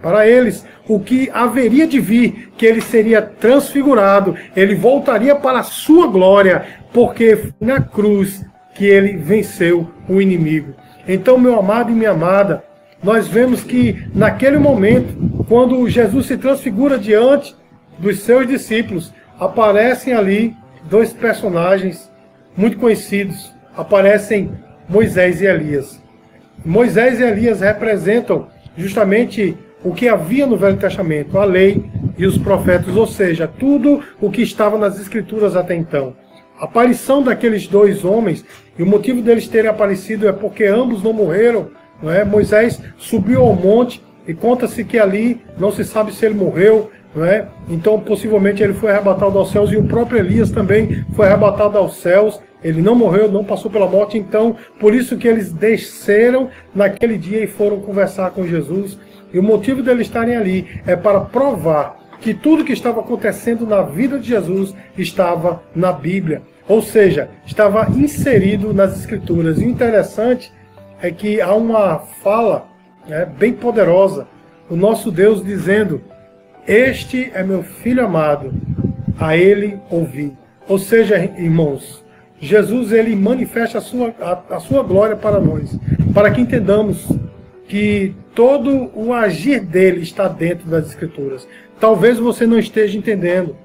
para 0.00 0.28
eles, 0.28 0.64
o 0.88 1.00
que 1.00 1.30
haveria 1.32 1.86
de 1.86 1.98
vir, 1.98 2.52
que 2.56 2.66
ele 2.66 2.80
seria 2.80 3.22
transfigurado, 3.22 4.36
ele 4.54 4.74
voltaria 4.74 5.34
para 5.34 5.60
a 5.60 5.64
sua 5.64 6.06
glória, 6.06 6.64
porque 6.92 7.50
na 7.60 7.80
cruz 7.80 8.44
que 8.74 8.84
ele 8.84 9.16
venceu 9.16 9.90
o 10.08 10.20
inimigo. 10.20 10.74
Então, 11.08 11.38
meu 11.38 11.58
amado 11.58 11.90
e 11.90 11.94
minha 11.94 12.10
amada, 12.10 12.62
nós 13.02 13.26
vemos 13.26 13.62
que 13.62 14.06
naquele 14.14 14.58
momento, 14.58 15.44
quando 15.48 15.88
Jesus 15.88 16.26
se 16.26 16.36
transfigura 16.36 16.98
diante 16.98 17.54
dos 17.98 18.20
seus 18.20 18.46
discípulos, 18.46 19.12
aparecem 19.38 20.12
ali 20.12 20.56
dois 20.84 21.12
personagens 21.12 22.10
muito 22.56 22.78
conhecidos. 22.78 23.52
Aparecem 23.76 24.50
Moisés 24.88 25.40
e 25.40 25.46
Elias. 25.46 26.00
Moisés 26.64 27.20
e 27.20 27.22
Elias 27.22 27.60
representam 27.60 28.48
justamente 28.76 29.56
o 29.84 29.92
que 29.92 30.08
havia 30.08 30.46
no 30.46 30.56
Velho 30.56 30.76
Testamento, 30.76 31.38
a 31.38 31.44
lei 31.44 31.84
e 32.18 32.26
os 32.26 32.38
profetas, 32.38 32.96
ou 32.96 33.06
seja, 33.06 33.46
tudo 33.46 34.02
o 34.20 34.30
que 34.30 34.42
estava 34.42 34.78
nas 34.78 34.98
Escrituras 34.98 35.54
até 35.54 35.74
então. 35.74 36.14
A 36.58 36.64
aparição 36.64 37.22
daqueles 37.22 37.66
dois 37.66 38.04
homens, 38.04 38.44
e 38.78 38.82
o 38.82 38.86
motivo 38.86 39.20
deles 39.20 39.46
terem 39.46 39.70
aparecido 39.70 40.26
é 40.26 40.32
porque 40.32 40.64
ambos 40.64 41.02
não 41.02 41.12
morreram. 41.12 41.70
Não 42.02 42.10
é? 42.10 42.24
Moisés 42.24 42.80
subiu 42.98 43.42
ao 43.42 43.54
monte 43.54 44.02
e 44.26 44.34
conta-se 44.34 44.84
que 44.84 44.98
ali 44.98 45.40
não 45.58 45.70
se 45.70 45.84
sabe 45.84 46.12
se 46.12 46.24
ele 46.26 46.34
morreu, 46.34 46.90
é? 47.24 47.48
Então, 47.68 47.98
possivelmente, 48.00 48.62
ele 48.62 48.74
foi 48.74 48.90
arrebatado 48.90 49.38
aos 49.38 49.50
céus 49.50 49.70
e 49.72 49.76
o 49.76 49.84
próprio 49.84 50.18
Elias 50.18 50.50
também 50.50 51.04
foi 51.14 51.26
arrebatado 51.26 51.78
aos 51.78 51.96
céus. 51.96 52.40
Ele 52.62 52.82
não 52.82 52.94
morreu, 52.94 53.30
não 53.30 53.44
passou 53.44 53.70
pela 53.70 53.86
morte, 53.86 54.18
então, 54.18 54.56
por 54.80 54.94
isso 54.94 55.16
que 55.16 55.28
eles 55.28 55.52
desceram 55.52 56.50
naquele 56.74 57.16
dia 57.16 57.44
e 57.44 57.46
foram 57.46 57.80
conversar 57.80 58.30
com 58.32 58.46
Jesus. 58.46 58.98
E 59.32 59.38
o 59.38 59.42
motivo 59.42 59.82
deles 59.82 60.06
estarem 60.06 60.36
ali 60.36 60.66
é 60.86 60.96
para 60.96 61.20
provar 61.20 61.96
que 62.20 62.34
tudo 62.34 62.64
que 62.64 62.72
estava 62.72 63.00
acontecendo 63.00 63.66
na 63.66 63.82
vida 63.82 64.18
de 64.18 64.28
Jesus 64.28 64.74
estava 64.96 65.62
na 65.74 65.92
Bíblia. 65.92 66.42
Ou 66.68 66.82
seja, 66.82 67.28
estava 67.46 67.88
inserido 67.90 68.74
nas 68.74 68.98
Escrituras. 68.98 69.60
E 69.60 69.64
o 69.64 69.68
interessante 69.68 70.52
é 71.00 71.10
que 71.10 71.40
há 71.40 71.54
uma 71.54 71.98
fala 71.98 72.66
né, 73.06 73.26
bem 73.38 73.52
poderosa. 73.52 74.26
O 74.68 74.74
nosso 74.74 75.10
Deus 75.10 75.44
dizendo 75.44 76.00
este 76.66 77.30
é 77.34 77.42
meu 77.42 77.62
filho 77.62 78.04
amado, 78.04 78.52
a 79.18 79.36
ele 79.36 79.78
ouvi. 79.90 80.32
Ou 80.68 80.78
seja, 80.78 81.16
irmãos, 81.16 82.04
Jesus 82.40 82.92
ele 82.92 83.14
manifesta 83.14 83.78
a 83.78 83.80
sua, 83.80 84.14
a, 84.20 84.56
a 84.56 84.60
sua 84.60 84.82
glória 84.82 85.16
para 85.16 85.40
nós, 85.40 85.78
para 86.12 86.30
que 86.30 86.40
entendamos 86.40 87.08
que 87.68 88.14
todo 88.34 88.90
o 88.94 89.12
agir 89.12 89.60
dele 89.60 90.00
está 90.02 90.28
dentro 90.28 90.68
das 90.68 90.88
Escrituras. 90.88 91.48
Talvez 91.80 92.18
você 92.18 92.46
não 92.46 92.58
esteja 92.58 92.98
entendendo. 92.98 93.56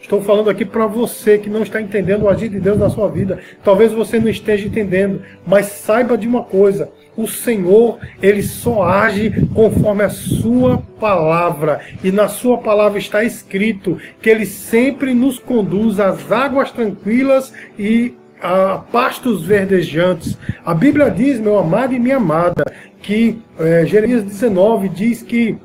Estou 0.00 0.20
falando 0.20 0.50
aqui 0.50 0.64
para 0.64 0.86
você 0.86 1.38
que 1.38 1.48
não 1.48 1.62
está 1.62 1.80
entendendo 1.80 2.22
o 2.22 2.28
agir 2.28 2.48
de 2.48 2.58
Deus 2.58 2.78
na 2.78 2.90
sua 2.90 3.08
vida. 3.08 3.38
Talvez 3.62 3.92
você 3.92 4.18
não 4.18 4.28
esteja 4.28 4.66
entendendo, 4.66 5.22
mas 5.46 5.66
saiba 5.66 6.18
de 6.18 6.26
uma 6.26 6.42
coisa: 6.42 6.90
o 7.16 7.26
Senhor, 7.26 7.98
ele 8.22 8.42
só 8.42 8.82
age 8.82 9.46
conforme 9.54 10.02
a 10.02 10.08
sua 10.08 10.78
palavra. 10.98 11.80
E 12.02 12.10
na 12.10 12.28
sua 12.28 12.58
palavra 12.58 12.98
está 12.98 13.22
escrito 13.22 13.98
que 14.20 14.30
ele 14.30 14.46
sempre 14.46 15.12
nos 15.14 15.38
conduz 15.38 16.00
às 16.00 16.30
águas 16.32 16.70
tranquilas 16.70 17.52
e 17.78 18.14
a 18.40 18.78
pastos 18.90 19.44
verdejantes. 19.44 20.36
A 20.64 20.74
Bíblia 20.74 21.10
diz, 21.10 21.38
meu 21.38 21.58
amado 21.58 21.94
e 21.94 21.98
minha 21.98 22.16
amada, 22.16 22.64
que 23.00 23.40
é, 23.58 23.84
Jeremias 23.84 24.24
19 24.24 24.88
diz 24.88 25.22
que 25.22 25.56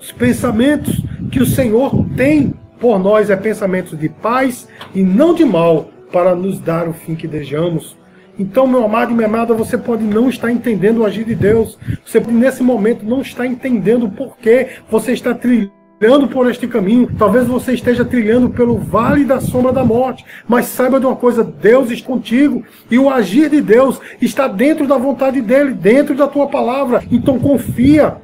os 0.00 0.12
pensamentos 0.12 1.02
que 1.30 1.40
o 1.40 1.46
Senhor 1.46 2.06
tem 2.16 2.54
por 2.78 2.98
nós 2.98 3.28
é 3.28 3.36
pensamentos 3.36 3.98
de 3.98 4.08
paz 4.08 4.66
e 4.94 5.02
não 5.02 5.34
de 5.34 5.44
mal, 5.44 5.90
para 6.10 6.34
nos 6.34 6.58
dar 6.58 6.88
o 6.88 6.92
fim 6.92 7.14
que 7.14 7.28
desejamos. 7.28 7.96
Então, 8.40 8.66
meu 8.66 8.82
amado 8.82 9.12
e 9.12 9.14
minha 9.14 9.28
amada, 9.28 9.52
você 9.52 9.76
pode 9.76 10.02
não 10.02 10.30
estar 10.30 10.50
entendendo 10.50 11.00
o 11.00 11.04
agir 11.04 11.26
de 11.26 11.34
Deus. 11.34 11.78
Você 12.02 12.18
nesse 12.20 12.62
momento 12.62 13.04
não 13.04 13.20
está 13.20 13.46
entendendo 13.46 14.08
por 14.08 14.38
que 14.38 14.66
você 14.90 15.12
está 15.12 15.34
trilhando 15.34 16.26
por 16.26 16.50
este 16.50 16.66
caminho. 16.66 17.10
Talvez 17.18 17.46
você 17.46 17.74
esteja 17.74 18.02
trilhando 18.02 18.48
pelo 18.48 18.78
vale 18.78 19.26
da 19.26 19.42
sombra 19.42 19.74
da 19.74 19.84
morte. 19.84 20.24
Mas 20.48 20.64
saiba 20.68 20.98
de 20.98 21.04
uma 21.04 21.16
coisa: 21.16 21.44
Deus 21.44 21.90
está 21.90 22.06
contigo. 22.06 22.64
E 22.90 22.98
o 22.98 23.10
agir 23.10 23.50
de 23.50 23.60
Deus 23.60 24.00
está 24.22 24.48
dentro 24.48 24.86
da 24.86 24.96
vontade 24.96 25.42
dele, 25.42 25.74
dentro 25.74 26.14
da 26.14 26.26
tua 26.26 26.46
palavra. 26.46 27.04
Então 27.12 27.38
confia. 27.38 28.16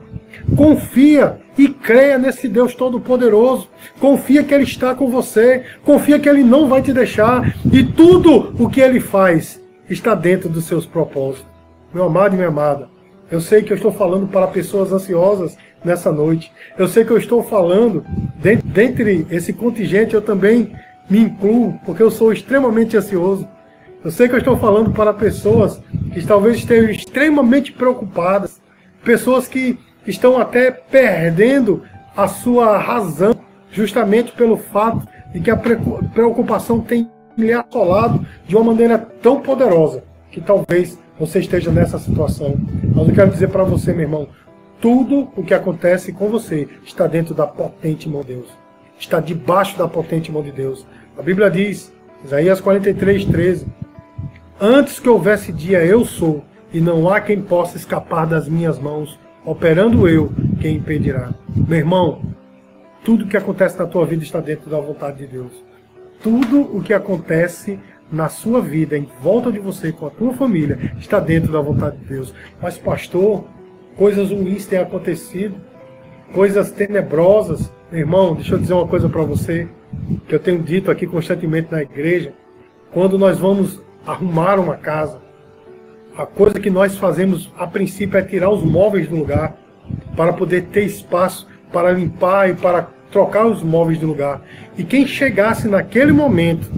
Confia 0.56 1.40
e 1.58 1.68
creia 1.68 2.16
nesse 2.16 2.48
Deus 2.48 2.74
Todo-Poderoso. 2.74 3.68
Confia 4.00 4.42
que 4.42 4.54
Ele 4.54 4.64
está 4.64 4.94
com 4.94 5.10
você. 5.10 5.62
Confia 5.84 6.18
que 6.18 6.26
Ele 6.26 6.42
não 6.42 6.68
vai 6.68 6.80
te 6.80 6.94
deixar. 6.94 7.54
E 7.70 7.84
tudo 7.84 8.54
o 8.58 8.70
que 8.70 8.80
Ele 8.80 8.98
faz 8.98 9.65
está 9.88 10.14
dentro 10.14 10.48
dos 10.48 10.64
seus 10.64 10.86
propósitos. 10.86 11.46
Meu 11.92 12.04
amado 12.04 12.34
e 12.34 12.36
minha 12.36 12.48
amada, 12.48 12.88
eu 13.30 13.40
sei 13.40 13.62
que 13.62 13.72
eu 13.72 13.76
estou 13.76 13.92
falando 13.92 14.28
para 14.28 14.46
pessoas 14.46 14.92
ansiosas 14.92 15.56
nessa 15.84 16.12
noite. 16.12 16.52
Eu 16.76 16.88
sei 16.88 17.04
que 17.04 17.10
eu 17.10 17.18
estou 17.18 17.42
falando, 17.42 18.04
dentre 18.64 19.26
esse 19.30 19.52
contingente, 19.52 20.14
eu 20.14 20.22
também 20.22 20.72
me 21.08 21.20
incluo, 21.20 21.78
porque 21.84 22.02
eu 22.02 22.10
sou 22.10 22.32
extremamente 22.32 22.96
ansioso. 22.96 23.48
Eu 24.04 24.10
sei 24.10 24.28
que 24.28 24.34
eu 24.34 24.38
estou 24.38 24.56
falando 24.56 24.92
para 24.92 25.12
pessoas 25.12 25.80
que 26.12 26.24
talvez 26.24 26.56
estejam 26.56 26.90
extremamente 26.90 27.72
preocupadas, 27.72 28.60
pessoas 29.04 29.48
que 29.48 29.78
estão 30.06 30.38
até 30.38 30.70
perdendo 30.70 31.82
a 32.16 32.28
sua 32.28 32.78
razão, 32.78 33.34
justamente 33.72 34.32
pelo 34.32 34.56
fato 34.56 35.06
de 35.32 35.40
que 35.40 35.50
a 35.50 35.56
preocupação 35.56 36.80
tem 36.80 37.10
lhe 37.36 37.52
assolado 37.52 38.24
de 38.46 38.56
uma 38.56 38.64
maneira 38.64 38.98
tão 38.98 39.40
poderosa 39.40 40.02
que 40.30 40.40
talvez 40.40 40.98
você 41.18 41.40
esteja 41.40 41.70
nessa 41.70 41.98
situação. 41.98 42.56
Mas 42.94 43.08
eu 43.08 43.14
quero 43.14 43.30
dizer 43.30 43.48
para 43.48 43.64
você, 43.64 43.92
meu 43.92 44.02
irmão, 44.02 44.28
tudo 44.80 45.28
o 45.36 45.42
que 45.42 45.54
acontece 45.54 46.12
com 46.12 46.28
você 46.28 46.68
está 46.84 47.06
dentro 47.06 47.34
da 47.34 47.46
potente 47.46 48.08
mão 48.08 48.20
de 48.20 48.34
Deus. 48.34 48.48
Está 48.98 49.20
debaixo 49.20 49.76
da 49.78 49.88
potente 49.88 50.30
mão 50.30 50.42
de 50.42 50.52
Deus. 50.52 50.86
A 51.18 51.22
Bíblia 51.22 51.50
diz, 51.50 51.92
Isaías 52.24 52.60
43, 52.60 53.24
13: 53.24 53.66
Antes 54.60 54.98
que 54.98 55.08
houvesse 55.08 55.52
dia, 55.52 55.84
eu 55.84 56.04
sou, 56.04 56.44
e 56.72 56.80
não 56.80 57.08
há 57.08 57.20
quem 57.20 57.40
possa 57.40 57.76
escapar 57.76 58.26
das 58.26 58.48
minhas 58.48 58.78
mãos. 58.78 59.18
Operando 59.44 60.08
eu, 60.08 60.32
quem 60.60 60.76
impedirá? 60.76 61.32
Meu 61.54 61.78
irmão, 61.78 62.20
tudo 63.04 63.24
o 63.24 63.28
que 63.28 63.36
acontece 63.36 63.78
na 63.78 63.86
tua 63.86 64.04
vida 64.04 64.24
está 64.24 64.40
dentro 64.40 64.68
da 64.68 64.80
vontade 64.80 65.18
de 65.18 65.26
Deus. 65.26 65.52
Tudo 66.22 66.76
o 66.76 66.82
que 66.82 66.92
acontece 66.92 67.78
na 68.10 68.28
sua 68.28 68.60
vida, 68.60 68.96
em 68.96 69.08
volta 69.20 69.50
de 69.50 69.58
você, 69.58 69.92
com 69.92 70.06
a 70.06 70.10
tua 70.10 70.32
família, 70.32 70.92
está 70.98 71.18
dentro 71.18 71.52
da 71.52 71.60
vontade 71.60 71.96
de 71.98 72.04
Deus. 72.04 72.34
Mas, 72.60 72.78
pastor, 72.78 73.44
coisas 73.96 74.30
ruins 74.30 74.66
têm 74.66 74.78
acontecido, 74.78 75.56
coisas 76.32 76.70
tenebrosas. 76.70 77.72
Irmão, 77.92 78.34
deixa 78.34 78.54
eu 78.54 78.58
dizer 78.58 78.74
uma 78.74 78.86
coisa 78.86 79.08
para 79.08 79.22
você, 79.22 79.68
que 80.28 80.34
eu 80.34 80.38
tenho 80.38 80.62
dito 80.62 80.90
aqui 80.90 81.06
constantemente 81.06 81.70
na 81.70 81.82
igreja. 81.82 82.32
Quando 82.92 83.18
nós 83.18 83.38
vamos 83.38 83.80
arrumar 84.06 84.58
uma 84.58 84.76
casa, 84.76 85.20
a 86.16 86.24
coisa 86.24 86.58
que 86.58 86.70
nós 86.70 86.96
fazemos 86.96 87.52
a 87.58 87.66
princípio 87.66 88.18
é 88.18 88.22
tirar 88.22 88.50
os 88.50 88.62
móveis 88.62 89.08
do 89.08 89.16
lugar, 89.16 89.56
para 90.16 90.32
poder 90.32 90.62
ter 90.66 90.84
espaço 90.84 91.46
para 91.72 91.92
limpar 91.92 92.50
e 92.50 92.54
para 92.54 92.88
trocar 93.10 93.46
os 93.46 93.62
móveis 93.62 93.98
de 93.98 94.04
lugar. 94.04 94.42
E 94.76 94.84
quem 94.84 95.06
chegasse 95.06 95.68
naquele 95.68 96.12
momento 96.12 96.70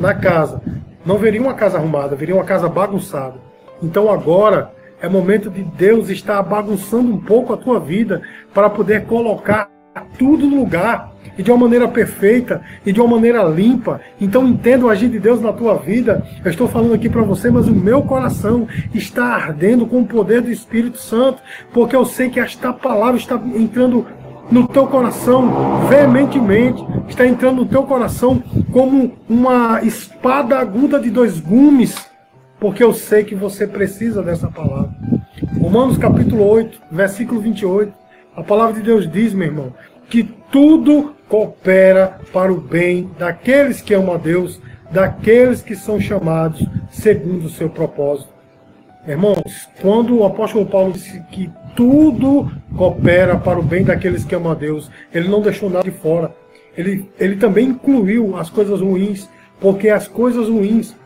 na 0.00 0.14
casa, 0.14 0.60
não 1.04 1.18
veria 1.18 1.40
uma 1.40 1.54
casa 1.54 1.78
arrumada, 1.78 2.16
veria 2.16 2.34
uma 2.34 2.44
casa 2.44 2.68
bagunçada. 2.68 3.34
Então 3.82 4.10
agora 4.10 4.72
é 5.00 5.08
momento 5.08 5.50
de 5.50 5.62
Deus 5.62 6.08
estar 6.08 6.42
bagunçando 6.42 7.12
um 7.12 7.20
pouco 7.20 7.52
a 7.52 7.56
tua 7.56 7.78
vida 7.78 8.22
para 8.52 8.70
poder 8.70 9.04
colocar 9.04 9.70
tudo 10.18 10.46
no 10.46 10.56
lugar 10.56 11.12
e 11.38 11.42
de 11.42 11.50
uma 11.50 11.58
maneira 11.58 11.86
perfeita 11.86 12.62
e 12.84 12.92
de 12.92 13.00
uma 13.00 13.16
maneira 13.16 13.42
limpa. 13.44 14.00
Então 14.20 14.46
entenda 14.46 14.86
o 14.86 14.90
agir 14.90 15.08
de 15.08 15.18
Deus 15.18 15.40
na 15.40 15.52
tua 15.52 15.74
vida. 15.76 16.26
Eu 16.44 16.50
estou 16.50 16.68
falando 16.68 16.94
aqui 16.94 17.08
para 17.08 17.22
você, 17.22 17.50
mas 17.50 17.68
o 17.68 17.74
meu 17.74 18.02
coração 18.02 18.66
está 18.94 19.24
ardendo 19.34 19.86
com 19.86 20.00
o 20.00 20.06
poder 20.06 20.40
do 20.40 20.50
Espírito 20.50 20.98
Santo, 20.98 21.42
porque 21.72 21.94
eu 21.94 22.04
sei 22.04 22.30
que 22.30 22.40
esta 22.40 22.72
palavra 22.72 23.18
está 23.18 23.40
entrando 23.54 24.06
no 24.50 24.68
teu 24.68 24.86
coração 24.86 25.86
veementemente, 25.88 26.84
está 27.08 27.26
entrando 27.26 27.56
no 27.56 27.66
teu 27.66 27.82
coração 27.82 28.42
como 28.72 29.12
uma 29.28 29.82
espada 29.82 30.58
aguda 30.58 31.00
de 31.00 31.10
dois 31.10 31.40
gumes, 31.40 31.96
porque 32.60 32.82
eu 32.82 32.92
sei 32.92 33.24
que 33.24 33.34
você 33.34 33.66
precisa 33.66 34.22
dessa 34.22 34.48
palavra. 34.48 34.94
Romanos 35.60 35.98
capítulo 35.98 36.46
8, 36.48 36.80
versículo 36.90 37.40
28. 37.40 37.92
A 38.36 38.42
palavra 38.42 38.74
de 38.74 38.82
Deus 38.82 39.10
diz, 39.10 39.34
meu 39.34 39.48
irmão, 39.48 39.74
que 40.08 40.22
tudo 40.50 41.14
coopera 41.28 42.20
para 42.32 42.52
o 42.52 42.60
bem 42.60 43.10
daqueles 43.18 43.80
que 43.80 43.94
amam 43.94 44.14
a 44.14 44.18
Deus, 44.18 44.60
daqueles 44.90 45.62
que 45.62 45.74
são 45.74 46.00
chamados 46.00 46.64
segundo 46.90 47.46
o 47.46 47.50
seu 47.50 47.68
propósito. 47.68 48.35
Irmãos, 49.06 49.68
quando 49.80 50.18
o 50.18 50.24
apóstolo 50.24 50.66
Paulo 50.66 50.92
disse 50.92 51.22
que 51.30 51.48
tudo 51.76 52.50
coopera 52.76 53.36
para 53.36 53.58
o 53.58 53.62
bem 53.62 53.84
daqueles 53.84 54.24
que 54.24 54.34
amam 54.34 54.50
a 54.50 54.54
Deus, 54.54 54.90
ele 55.14 55.28
não 55.28 55.40
deixou 55.40 55.70
nada 55.70 55.84
de 55.84 55.96
fora. 55.96 56.34
Ele, 56.76 57.08
ele 57.18 57.36
também 57.36 57.68
incluiu 57.68 58.36
as 58.36 58.50
coisas 58.50 58.80
ruins, 58.80 59.28
porque 59.60 59.90
as 59.90 60.08
coisas 60.08 60.48
ruins 60.48 60.96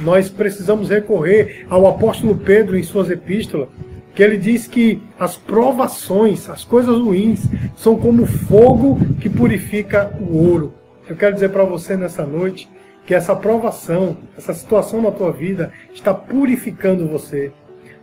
nós 0.00 0.28
precisamos 0.28 0.90
recorrer 0.90 1.64
ao 1.70 1.86
apóstolo 1.86 2.34
Pedro 2.36 2.76
em 2.76 2.82
suas 2.82 3.08
epístolas, 3.08 3.68
que 4.16 4.22
ele 4.22 4.36
diz 4.36 4.66
que 4.66 5.00
as 5.16 5.36
provações, 5.36 6.50
as 6.50 6.64
coisas 6.64 6.98
ruins, 6.98 7.46
são 7.76 7.96
como 7.96 8.26
fogo 8.26 8.98
que 9.20 9.30
purifica 9.30 10.12
o 10.20 10.36
ouro. 10.36 10.74
Eu 11.08 11.14
quero 11.14 11.34
dizer 11.34 11.50
para 11.50 11.62
você 11.62 11.96
nessa 11.96 12.26
noite 12.26 12.68
que 13.08 13.14
essa 13.14 13.34
provação, 13.34 14.18
essa 14.36 14.52
situação 14.52 15.00
na 15.00 15.10
tua 15.10 15.32
vida 15.32 15.72
está 15.94 16.12
purificando 16.12 17.08
você. 17.08 17.50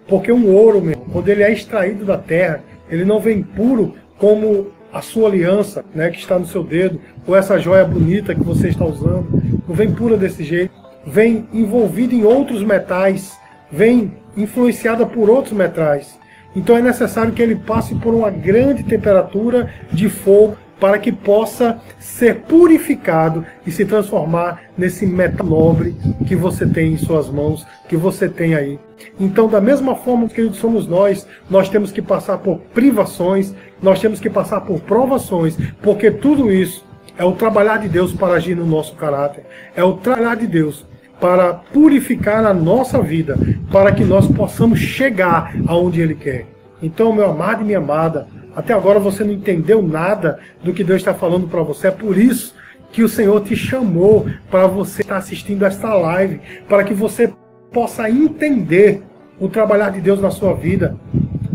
Porque 0.08 0.32
um 0.32 0.52
ouro, 0.52 0.82
meu, 0.82 0.98
quando 1.14 1.30
ele 1.30 1.44
é 1.44 1.54
extraído 1.54 2.04
da 2.04 2.18
terra, 2.18 2.64
ele 2.90 3.06
não 3.06 3.20
vem 3.20 3.44
puro 3.44 3.94
como 4.18 4.72
a 4.92 5.04
sua 5.04 5.30
aliança, 5.30 5.86
né, 5.94 6.10
que 6.10 6.18
está 6.18 6.40
no 6.40 6.48
seu 6.48 6.64
dedo, 6.64 7.00
ou 7.28 7.36
essa 7.36 7.60
joia 7.60 7.86
bonita 7.86 8.34
que 8.34 8.44
você 8.44 8.70
está 8.70 8.84
usando. 8.84 9.28
Não 9.68 9.76
vem 9.76 9.94
pura 9.94 10.18
desse 10.18 10.44
jeito. 10.44 10.74
Vem 11.06 11.48
envolvido 11.54 12.16
em 12.16 12.24
outros 12.24 12.64
metais, 12.64 13.38
vem 13.72 14.12
influenciada 14.36 15.06
por 15.06 15.30
outros 15.30 15.54
metais. 15.54 16.18
Então 16.56 16.75
é 16.75 16.82
necessário 16.82 17.32
que 17.32 17.44
ele 17.44 17.58
passe 17.58 17.94
por 17.94 18.16
uma 18.16 18.32
grande 18.32 18.82
temperatura 18.82 19.72
de 19.94 20.10
fogo 20.10 20.58
para 20.79 21.00
que 21.00 21.11
possa 21.11 21.79
ser 22.00 22.42
purificado 22.42 23.46
e 23.66 23.72
se 23.72 23.85
transformar 23.85 24.61
nesse 24.77 25.05
metal 25.05 25.46
nobre 25.46 25.96
que 26.27 26.35
você 26.35 26.66
tem 26.66 26.94
em 26.94 26.98
suas 26.98 27.29
mãos, 27.29 27.66
que 27.88 27.96
você 27.96 28.27
tem 28.27 28.55
aí. 28.55 28.79
Então, 29.20 29.48
da 29.48 29.61
mesma 29.61 29.96
forma 29.96 30.27
que 30.27 30.51
somos 30.53 30.88
nós, 30.88 31.27
nós 31.50 31.70
temos 31.70 31.92
que 31.92 32.01
passar 32.01 32.38
por 32.40 32.59
privações, 32.74 33.53
nós 33.81 34.00
temos 34.00 34.20
que 34.20 34.29
passar 34.29 34.61
por 34.61 34.79
provações, 34.81 35.57
porque 35.81 36.11
tudo 36.11 36.51
isso 36.51 36.85
é 37.18 37.24
o 37.24 37.33
trabalhar 37.33 37.77
de 37.77 37.88
Deus 37.88 38.14
para 38.14 38.33
agir 38.33 38.55
no 38.55 38.66
nosso 38.66 38.96
caráter, 38.96 39.46
é 39.75 39.83
o 39.83 39.94
trabalhar 39.94 40.35
de 40.35 40.48
Deus 40.48 40.85
para 41.20 41.53
purificar 41.53 42.46
a 42.46 42.53
nossa 42.53 43.01
vida, 43.01 43.38
para 43.72 43.92
que 43.92 44.03
nós 44.03 44.27
possamos 44.27 44.79
chegar 44.79 45.55
aonde 45.66 46.01
Ele 46.01 46.16
quer. 46.16 46.46
Então, 46.83 47.14
meu 47.14 47.29
amado 47.29 47.61
e 47.61 47.66
minha 47.66 47.77
amada, 47.77 48.27
até 48.55 48.74
agora 48.74 49.00
você 49.00 49.24
não 49.24 49.33
entendeu 49.33 49.81
nada 49.81 50.39
do 50.63 50.74
que 50.74 50.83
Deus 50.83 51.01
está 51.01 51.13
falando 51.13 51.48
para 51.48 51.61
você. 51.61 51.87
É 51.87 51.91
por 51.91 52.18
isso 52.18 52.55
que 52.91 53.03
o 53.03 53.09
Senhor 53.09 53.41
te 53.44 53.55
chamou 53.55 54.25
para 54.50 54.68
você 54.68 55.01
estar 55.01 55.18
assistindo 55.18 55.65
esta 55.65 55.94
live, 55.94 56.39
para 56.70 56.83
que 56.83 56.94
você 56.94 57.33
possa 57.74 58.09
entender 58.09 59.03
o 59.37 59.50
trabalhar 59.50 59.89
de 59.89 60.00
Deus 60.00 60.22
na 60.22 60.31
sua 60.31 60.53
vida. 60.53 60.96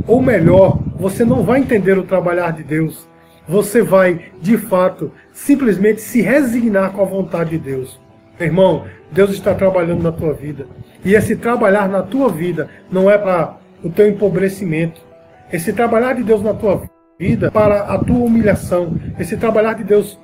Ou 0.07 0.21
melhor, 0.21 0.79
você 0.97 1.25
não 1.25 1.43
vai 1.43 1.61
entender 1.61 1.97
o 1.97 2.03
trabalhar 2.03 2.53
de 2.53 2.63
Deus. 2.63 3.09
Você 3.49 3.81
vai, 3.81 4.27
de 4.41 4.59
fato, 4.59 5.11
simplesmente 5.33 6.03
se 6.03 6.21
resignar 6.21 6.93
com 6.93 7.01
a 7.01 7.07
vontade 7.07 7.51
de 7.51 7.59
Deus. 7.59 7.99
Irmão, 8.39 8.85
Deus 9.11 9.31
está 9.31 9.55
trabalhando 9.55 10.03
na 10.03 10.13
tua 10.13 10.35
vida. 10.35 10.67
E 11.05 11.15
esse 11.15 11.35
trabalhar 11.37 11.89
na 11.89 12.03
tua 12.03 12.29
vida 12.29 12.69
não 12.91 13.11
é 13.11 13.17
para 13.17 13.57
o 13.83 13.89
teu 13.89 14.07
empobrecimento. 14.07 15.10
Esse 15.53 15.73
trabalhar 15.73 16.15
de 16.15 16.23
Deus 16.23 16.43
na 16.43 16.55
tua 16.55 16.83
vida 17.19 17.51
para 17.51 17.83
a 17.83 17.99
tua 17.99 18.25
humilhação. 18.25 18.95
Esse 19.19 19.37
trabalhar 19.37 19.75
de 19.75 19.85
Deus 19.85 20.19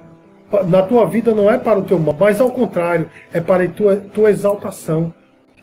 na 0.68 0.82
tua 0.82 1.06
vida 1.06 1.34
não 1.34 1.50
é 1.50 1.58
para 1.58 1.78
o 1.78 1.82
teu 1.82 1.98
mal, 1.98 2.16
mas 2.18 2.40
ao 2.40 2.50
contrário, 2.50 3.10
é 3.32 3.40
para 3.40 3.64
a 3.64 3.68
tua, 3.68 3.96
tua 3.96 4.30
exaltação. 4.30 5.12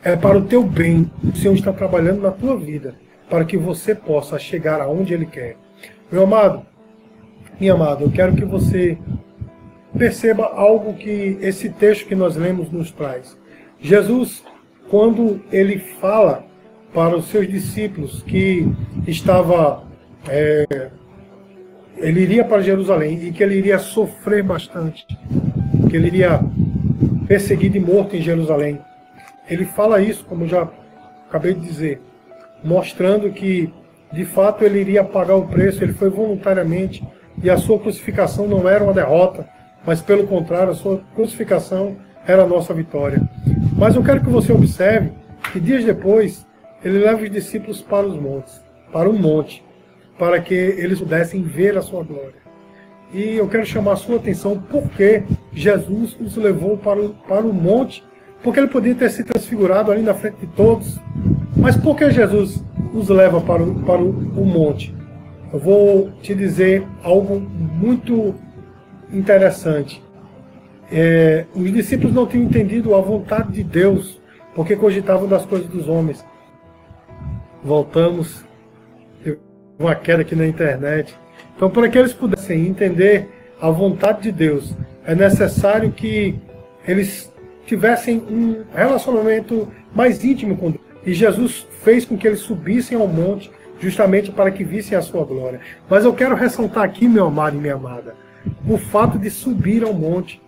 É 0.02 0.14
para 0.14 0.36
o 0.36 0.44
teu 0.44 0.62
bem. 0.62 1.10
O 1.22 1.36
Senhor 1.36 1.54
está 1.54 1.72
trabalhando 1.72 2.20
na 2.20 2.30
tua 2.30 2.56
vida 2.56 2.94
para 3.28 3.44
que 3.44 3.56
você 3.56 3.94
possa 3.94 4.38
chegar 4.38 4.80
aonde 4.80 5.14
Ele 5.14 5.26
quer. 5.26 5.56
Meu 6.12 6.24
amado, 6.24 6.62
minha 7.58 7.72
amada, 7.72 8.04
eu 8.04 8.10
quero 8.10 8.36
que 8.36 8.44
você 8.44 8.98
perceba 9.96 10.44
algo 10.46 10.94
que 10.94 11.38
esse 11.40 11.70
texto 11.70 12.06
que 12.06 12.14
nós 12.14 12.36
lemos 12.36 12.70
nos 12.70 12.90
traz. 12.90 13.36
Jesus, 13.80 14.44
quando 14.88 15.40
ele 15.52 15.78
fala 15.78 16.44
para 16.94 17.16
os 17.16 17.26
seus 17.26 17.48
discípulos 17.48 18.22
que 18.22 18.72
estava 19.06 19.82
é, 20.28 20.90
ele 21.96 22.20
iria 22.20 22.44
para 22.44 22.62
Jerusalém 22.62 23.26
e 23.26 23.32
que 23.32 23.42
ele 23.42 23.56
iria 23.56 23.78
sofrer 23.78 24.42
bastante, 24.42 25.04
que 25.90 25.96
ele 25.96 26.06
iria 26.06 26.40
perseguido 27.26 27.76
e 27.76 27.80
morto 27.80 28.16
em 28.16 28.22
Jerusalém. 28.22 28.80
Ele 29.50 29.64
fala 29.64 30.00
isso, 30.00 30.24
como 30.24 30.46
já 30.46 30.68
acabei 31.28 31.54
de 31.54 31.60
dizer, 31.60 32.00
mostrando 32.62 33.30
que 33.32 33.72
de 34.12 34.24
fato 34.24 34.64
ele 34.64 34.80
iria 34.80 35.02
pagar 35.02 35.34
o 35.34 35.48
preço, 35.48 35.82
ele 35.82 35.92
foi 35.92 36.08
voluntariamente 36.08 37.06
e 37.42 37.50
a 37.50 37.56
sua 37.56 37.78
crucificação 37.80 38.46
não 38.46 38.68
era 38.68 38.84
uma 38.84 38.92
derrota, 38.92 39.48
mas 39.84 40.00
pelo 40.00 40.26
contrário, 40.26 40.70
a 40.70 40.74
sua 40.74 41.00
crucificação 41.14 41.96
era 42.26 42.44
a 42.44 42.46
nossa 42.46 42.72
vitória. 42.72 43.20
Mas 43.76 43.96
eu 43.96 44.02
quero 44.04 44.20
que 44.20 44.30
você 44.30 44.52
observe 44.52 45.12
que 45.52 45.58
dias 45.58 45.84
depois 45.84 46.46
ele 46.84 46.98
leva 46.98 47.22
os 47.22 47.30
discípulos 47.30 47.80
para 47.80 48.06
os 48.06 48.14
montes, 48.16 48.60
para 48.92 49.08
um 49.08 49.18
monte, 49.18 49.64
para 50.18 50.40
que 50.40 50.54
eles 50.54 51.00
pudessem 51.00 51.42
ver 51.42 51.76
a 51.76 51.82
sua 51.82 52.04
glória. 52.04 52.44
E 53.12 53.36
eu 53.36 53.48
quero 53.48 53.64
chamar 53.64 53.92
a 53.92 53.96
sua 53.96 54.16
atenção 54.16 54.62
porque 54.70 55.22
Jesus 55.52 56.16
os 56.20 56.36
levou 56.36 56.76
para 56.76 57.00
o, 57.00 57.10
para 57.28 57.46
o 57.46 57.52
monte, 57.52 58.04
porque 58.42 58.60
ele 58.60 58.68
podia 58.68 58.94
ter 58.94 59.08
se 59.10 59.24
transfigurado 59.24 59.90
ali 59.90 60.02
na 60.02 60.14
frente 60.14 60.36
de 60.40 60.46
todos. 60.48 61.00
Mas 61.56 61.76
por 61.76 61.96
que 61.96 62.10
Jesus 62.10 62.62
os 62.92 63.08
leva 63.08 63.40
para 63.40 63.62
o, 63.62 63.74
para 63.82 64.00
o, 64.00 64.10
o 64.10 64.44
monte? 64.44 64.94
Eu 65.52 65.58
vou 65.58 66.10
te 66.20 66.34
dizer 66.34 66.86
algo 67.02 67.40
muito 67.40 68.34
interessante. 69.12 70.02
É, 70.90 71.46
os 71.54 71.72
discípulos 71.72 72.12
não 72.12 72.26
tinham 72.26 72.44
entendido 72.44 72.94
a 72.94 73.00
vontade 73.00 73.52
de 73.52 73.62
Deus, 73.62 74.20
porque 74.54 74.76
cogitavam 74.76 75.28
das 75.28 75.46
coisas 75.46 75.68
dos 75.68 75.88
homens. 75.88 76.24
Voltamos, 77.64 78.44
uma 79.78 79.94
queda 79.94 80.22
aqui 80.22 80.36
na 80.36 80.46
internet. 80.46 81.16
Então, 81.56 81.70
para 81.70 81.88
que 81.88 81.98
eles 81.98 82.12
pudessem 82.12 82.66
entender 82.66 83.28
a 83.60 83.70
vontade 83.70 84.22
de 84.22 84.32
Deus, 84.32 84.74
é 85.06 85.14
necessário 85.14 85.90
que 85.90 86.38
eles 86.86 87.32
tivessem 87.66 88.18
um 88.18 88.64
relacionamento 88.74 89.68
mais 89.94 90.22
íntimo 90.22 90.56
com 90.56 90.70
Deus. 90.72 90.84
E 91.06 91.12
Jesus 91.12 91.66
fez 91.82 92.04
com 92.04 92.16
que 92.16 92.26
eles 92.26 92.40
subissem 92.40 92.98
ao 92.98 93.06
monte 93.06 93.50
justamente 93.80 94.30
para 94.30 94.50
que 94.50 94.64
vissem 94.64 94.96
a 94.96 95.02
sua 95.02 95.24
glória. 95.24 95.60
Mas 95.88 96.04
eu 96.04 96.14
quero 96.14 96.34
ressaltar 96.34 96.84
aqui, 96.84 97.08
meu 97.08 97.26
amado 97.26 97.56
e 97.56 97.60
minha 97.60 97.74
amada, 97.74 98.14
o 98.68 98.78
fato 98.78 99.18
de 99.18 99.30
subir 99.30 99.82
ao 99.82 99.92
monte. 99.92 100.40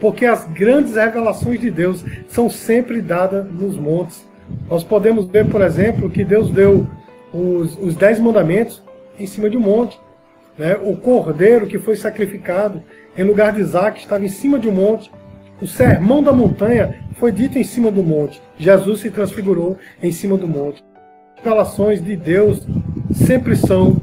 Porque 0.00 0.26
as 0.26 0.44
grandes 0.48 0.96
revelações 0.96 1.60
de 1.60 1.70
Deus 1.70 2.04
são 2.28 2.50
sempre 2.50 3.00
dadas 3.00 3.46
nos 3.50 3.76
montes. 3.76 4.26
Nós 4.68 4.84
podemos 4.84 5.26
ver, 5.26 5.46
por 5.46 5.60
exemplo, 5.60 6.10
que 6.10 6.24
Deus 6.24 6.50
deu 6.50 6.86
os, 7.32 7.76
os 7.78 7.94
dez 7.94 8.18
mandamentos 8.18 8.82
em 9.18 9.26
cima 9.26 9.50
de 9.50 9.56
um 9.56 9.60
monte. 9.60 9.98
Né? 10.58 10.76
O 10.82 10.96
cordeiro 10.96 11.66
que 11.66 11.78
foi 11.78 11.96
sacrificado 11.96 12.82
em 13.16 13.24
lugar 13.24 13.52
de 13.52 13.60
Isaac 13.60 14.00
estava 14.00 14.24
em 14.24 14.28
cima 14.28 14.58
de 14.58 14.68
um 14.68 14.72
monte. 14.72 15.10
O 15.60 15.66
sermão 15.66 16.22
da 16.22 16.32
montanha 16.32 17.00
foi 17.18 17.32
dito 17.32 17.58
em 17.58 17.64
cima 17.64 17.90
do 17.90 18.02
monte. 18.02 18.40
Jesus 18.58 19.00
se 19.00 19.10
transfigurou 19.10 19.78
em 20.02 20.12
cima 20.12 20.36
do 20.36 20.48
monte. 20.48 20.84
As 21.36 21.44
revelações 21.44 22.02
de 22.02 22.16
Deus 22.16 22.66
sempre 23.12 23.56
são 23.56 23.96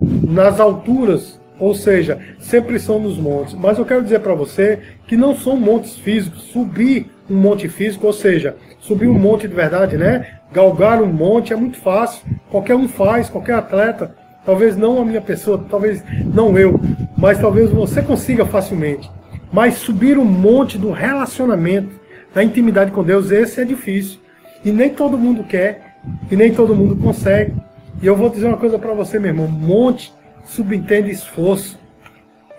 nas 0.00 0.60
alturas, 0.60 1.40
ou 1.58 1.74
seja, 1.74 2.18
sempre 2.38 2.78
são 2.78 2.98
nos 2.98 3.16
montes. 3.16 3.54
Mas 3.54 3.78
eu 3.78 3.84
quero 3.84 4.02
dizer 4.02 4.20
para 4.20 4.34
você 4.34 4.80
que 5.06 5.16
não 5.16 5.34
são 5.34 5.56
montes 5.56 5.96
físicos. 5.96 6.42
Subir 6.44 7.10
um 7.28 7.36
monte 7.36 7.68
físico, 7.68 8.06
ou 8.06 8.12
seja, 8.12 8.56
subir 8.80 9.08
um 9.08 9.18
monte 9.18 9.48
de 9.48 9.54
verdade, 9.54 9.96
né? 9.96 10.38
Galgar 10.52 11.02
um 11.02 11.12
monte 11.12 11.52
é 11.52 11.56
muito 11.56 11.78
fácil. 11.78 12.22
Qualquer 12.50 12.74
um 12.74 12.88
faz, 12.88 13.28
qualquer 13.28 13.54
atleta. 13.54 14.14
Talvez 14.44 14.76
não 14.76 15.00
a 15.00 15.04
minha 15.04 15.22
pessoa, 15.22 15.64
talvez 15.70 16.04
não 16.32 16.58
eu, 16.58 16.78
mas 17.16 17.40
talvez 17.40 17.70
você 17.70 18.02
consiga 18.02 18.44
facilmente. 18.44 19.10
Mas 19.50 19.74
subir 19.74 20.18
um 20.18 20.24
monte 20.24 20.76
do 20.76 20.90
relacionamento, 20.90 21.98
da 22.34 22.44
intimidade 22.44 22.90
com 22.90 23.02
Deus, 23.02 23.30
esse 23.30 23.60
é 23.60 23.64
difícil. 23.64 24.20
E 24.64 24.70
nem 24.70 24.90
todo 24.90 25.16
mundo 25.16 25.44
quer, 25.44 25.96
e 26.30 26.36
nem 26.36 26.52
todo 26.52 26.74
mundo 26.74 26.96
consegue. 26.96 27.54
E 28.02 28.06
eu 28.06 28.16
vou 28.16 28.28
dizer 28.28 28.46
uma 28.46 28.56
coisa 28.56 28.78
para 28.78 28.92
você, 28.92 29.18
meu 29.18 29.30
irmão: 29.30 29.48
monte 29.48 30.12
subentende 30.44 31.10
esforço. 31.10 31.78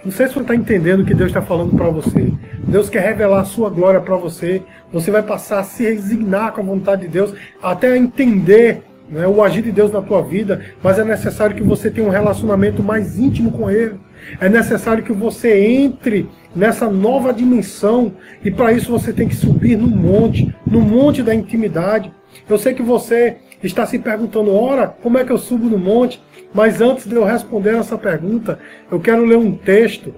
Não 0.06 0.12
sei 0.12 0.28
se 0.28 0.36
você 0.36 0.42
está 0.42 0.56
entendendo 0.56 1.00
o 1.00 1.06
que 1.06 1.16
Deus 1.16 1.32
está 1.32 1.42
falando 1.42 1.76
para 1.76 1.90
você. 1.90 2.32
Deus 2.68 2.90
quer 2.90 3.02
revelar 3.02 3.42
a 3.42 3.46
sua 3.46 3.72
glória 3.72 4.00
para 4.00 4.16
você. 4.16 4.62
Você 4.94 5.10
vai 5.10 5.24
passar 5.24 5.62
a 5.62 5.64
se 5.64 5.84
resignar 5.84 6.54
com 6.54 6.62
a 6.62 6.64
vontade 6.64 7.02
de 7.02 7.08
Deus, 7.08 7.34
até 7.60 7.98
entender 7.98 8.84
né, 9.10 9.28
o 9.28 9.42
agir 9.44 9.64
de 9.64 9.72
Deus 9.72 9.92
na 9.92 10.04
tua 10.04 10.22
vida, 10.22 10.64
mas 10.84 11.00
é 11.00 11.04
necessário 11.04 11.56
que 11.56 11.64
você 11.64 11.90
tenha 11.90 12.08
um 12.08 12.12
relacionamento 12.12 12.84
mais 12.84 13.18
íntimo 13.18 13.52
com 13.52 13.68
Ele. 13.68 13.96
É 14.40 14.48
necessário 14.48 15.04
que 15.04 15.12
você 15.12 15.60
entre 15.60 16.30
nessa 16.56 16.88
nova 16.88 17.34
dimensão 17.34 18.14
e 18.44 18.52
para 18.52 18.74
isso 18.74 18.92
você 18.92 19.12
tem 19.12 19.28
que 19.28 19.36
subir 19.36 19.76
no 19.76 19.88
monte, 19.88 20.56
no 20.68 20.82
monte 20.82 21.24
da 21.24 21.34
intimidade. 21.34 22.14
Eu 22.48 22.60
sei 22.60 22.76
que 22.76 22.84
você 22.84 23.38
está 23.64 23.88
se 23.88 23.98
perguntando, 23.98 24.54
ora, 24.54 24.88
como 24.88 25.18
é 25.18 25.24
que 25.24 25.32
eu 25.32 25.38
subo 25.40 25.68
no 25.68 25.80
monte? 25.80 26.22
Mas 26.56 26.80
antes 26.80 27.06
de 27.06 27.14
eu 27.14 27.26
responder 27.26 27.76
essa 27.76 27.98
pergunta, 27.98 28.58
eu 28.90 28.98
quero 28.98 29.26
ler 29.26 29.38
um 29.38 29.52
texto 29.52 30.16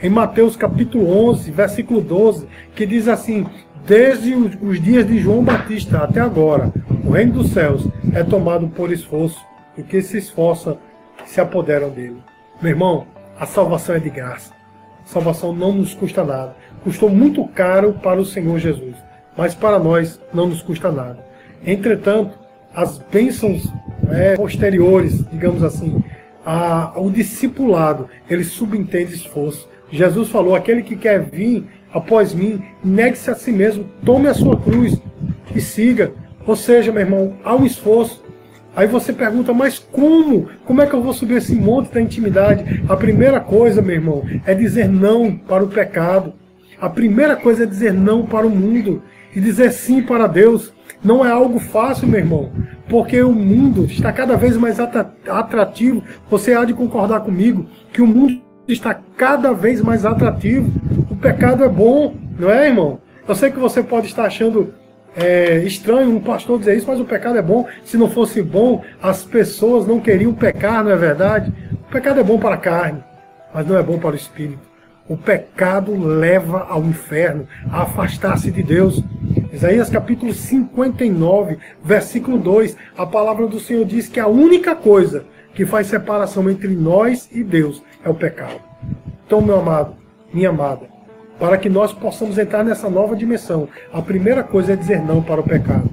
em 0.00 0.08
Mateus 0.08 0.54
capítulo 0.54 1.10
11, 1.30 1.50
versículo 1.50 2.00
12, 2.00 2.46
que 2.76 2.86
diz 2.86 3.08
assim: 3.08 3.44
Desde 3.84 4.32
os 4.32 4.80
dias 4.80 5.04
de 5.04 5.18
João 5.18 5.42
Batista 5.42 5.98
até 5.98 6.20
agora, 6.20 6.72
o 7.04 7.10
reino 7.10 7.32
dos 7.32 7.50
céus 7.50 7.88
é 8.14 8.22
tomado 8.22 8.68
por 8.68 8.92
esforço, 8.92 9.44
e 9.76 9.82
que 9.82 10.00
se 10.00 10.16
esforça 10.16 10.78
se 11.26 11.40
apoderam 11.40 11.90
dele. 11.90 12.22
Meu 12.62 12.70
irmão, 12.70 13.08
a 13.36 13.44
salvação 13.44 13.96
é 13.96 13.98
de 13.98 14.10
graça. 14.10 14.52
A 15.02 15.06
salvação 15.06 15.52
não 15.52 15.72
nos 15.72 15.92
custa 15.92 16.22
nada. 16.22 16.54
Custou 16.84 17.10
muito 17.10 17.44
caro 17.48 17.94
para 17.94 18.20
o 18.20 18.24
Senhor 18.24 18.60
Jesus, 18.60 18.94
mas 19.36 19.56
para 19.56 19.80
nós 19.80 20.20
não 20.32 20.46
nos 20.46 20.62
custa 20.62 20.92
nada. 20.92 21.26
Entretanto, 21.66 22.38
as 22.74 22.98
bênçãos 22.98 23.66
é, 24.10 24.36
posteriores, 24.36 25.24
digamos 25.30 25.62
assim, 25.62 26.02
a, 26.44 26.92
o 26.96 27.10
discipulado, 27.10 28.08
ele 28.28 28.44
subentende 28.44 29.14
esforço. 29.14 29.68
Jesus 29.90 30.28
falou: 30.28 30.54
aquele 30.54 30.82
que 30.82 30.96
quer 30.96 31.20
vir 31.20 31.66
após 31.92 32.32
mim, 32.32 32.62
negue-se 32.82 33.30
a 33.30 33.34
si 33.34 33.52
mesmo, 33.52 33.84
tome 34.04 34.28
a 34.28 34.34
sua 34.34 34.56
cruz 34.56 35.00
e 35.54 35.60
siga. 35.60 36.12
Ou 36.46 36.56
seja, 36.56 36.92
meu 36.92 37.02
irmão, 37.02 37.36
há 37.44 37.54
um 37.54 37.66
esforço. 37.66 38.24
Aí 38.74 38.86
você 38.86 39.12
pergunta, 39.12 39.52
mas 39.52 39.78
como? 39.78 40.48
Como 40.64 40.80
é 40.80 40.86
que 40.86 40.94
eu 40.94 41.02
vou 41.02 41.12
subir 41.12 41.36
esse 41.36 41.54
monte 41.54 41.92
da 41.92 42.00
intimidade? 42.00 42.84
A 42.88 42.96
primeira 42.96 43.40
coisa, 43.40 43.82
meu 43.82 43.96
irmão, 43.96 44.24
é 44.46 44.54
dizer 44.54 44.88
não 44.88 45.36
para 45.36 45.64
o 45.64 45.68
pecado. 45.68 46.32
A 46.80 46.88
primeira 46.88 47.36
coisa 47.36 47.64
é 47.64 47.66
dizer 47.66 47.92
não 47.92 48.24
para 48.24 48.46
o 48.46 48.50
mundo 48.50 49.02
e 49.34 49.40
dizer 49.40 49.72
sim 49.72 50.02
para 50.02 50.26
Deus. 50.26 50.72
Não 51.02 51.24
é 51.24 51.30
algo 51.30 51.58
fácil, 51.58 52.06
meu 52.06 52.20
irmão, 52.20 52.50
porque 52.88 53.22
o 53.22 53.32
mundo 53.32 53.86
está 53.86 54.12
cada 54.12 54.36
vez 54.36 54.56
mais 54.56 54.78
atrativo. 54.78 56.02
Você 56.28 56.52
há 56.52 56.64
de 56.64 56.74
concordar 56.74 57.20
comigo 57.20 57.66
que 57.90 58.02
o 58.02 58.06
mundo 58.06 58.40
está 58.68 58.94
cada 59.16 59.52
vez 59.52 59.80
mais 59.80 60.04
atrativo. 60.04 60.70
O 61.10 61.16
pecado 61.16 61.64
é 61.64 61.68
bom, 61.68 62.14
não 62.38 62.50
é, 62.50 62.68
irmão? 62.68 63.00
Eu 63.26 63.34
sei 63.34 63.50
que 63.50 63.58
você 63.58 63.82
pode 63.82 64.08
estar 64.08 64.24
achando 64.24 64.74
é, 65.16 65.58
estranho 65.58 66.10
um 66.10 66.20
pastor 66.20 66.58
dizer 66.58 66.76
isso, 66.76 66.86
mas 66.86 67.00
o 67.00 67.04
pecado 67.04 67.38
é 67.38 67.42
bom. 67.42 67.66
Se 67.84 67.96
não 67.96 68.08
fosse 68.08 68.42
bom, 68.42 68.82
as 69.02 69.24
pessoas 69.24 69.86
não 69.86 70.00
queriam 70.00 70.34
pecar, 70.34 70.84
não 70.84 70.90
é 70.90 70.96
verdade? 70.96 71.52
O 71.72 71.92
pecado 71.92 72.20
é 72.20 72.22
bom 72.22 72.38
para 72.38 72.54
a 72.54 72.58
carne, 72.58 73.02
mas 73.54 73.66
não 73.66 73.76
é 73.76 73.82
bom 73.82 73.98
para 73.98 74.12
o 74.12 74.16
espírito. 74.16 74.69
O 75.10 75.16
pecado 75.16 75.92
leva 76.00 76.68
ao 76.68 76.84
inferno, 76.84 77.44
a 77.68 77.82
afastar-se 77.82 78.48
de 78.48 78.62
Deus. 78.62 79.02
Isaías 79.52 79.90
capítulo 79.90 80.32
59, 80.32 81.58
versículo 81.82 82.38
2, 82.38 82.76
a 82.96 83.04
palavra 83.04 83.48
do 83.48 83.58
Senhor 83.58 83.84
diz 83.84 84.06
que 84.06 84.20
a 84.20 84.28
única 84.28 84.76
coisa 84.76 85.24
que 85.52 85.66
faz 85.66 85.88
separação 85.88 86.48
entre 86.48 86.68
nós 86.68 87.28
e 87.32 87.42
Deus 87.42 87.82
é 88.04 88.08
o 88.08 88.14
pecado. 88.14 88.60
Então, 89.26 89.40
meu 89.40 89.58
amado, 89.58 89.96
minha 90.32 90.50
amada, 90.50 90.86
para 91.40 91.58
que 91.58 91.68
nós 91.68 91.92
possamos 91.92 92.38
entrar 92.38 92.62
nessa 92.62 92.88
nova 92.88 93.16
dimensão, 93.16 93.68
a 93.92 94.00
primeira 94.00 94.44
coisa 94.44 94.74
é 94.74 94.76
dizer 94.76 95.02
não 95.02 95.20
para 95.20 95.40
o 95.40 95.44
pecado. 95.44 95.90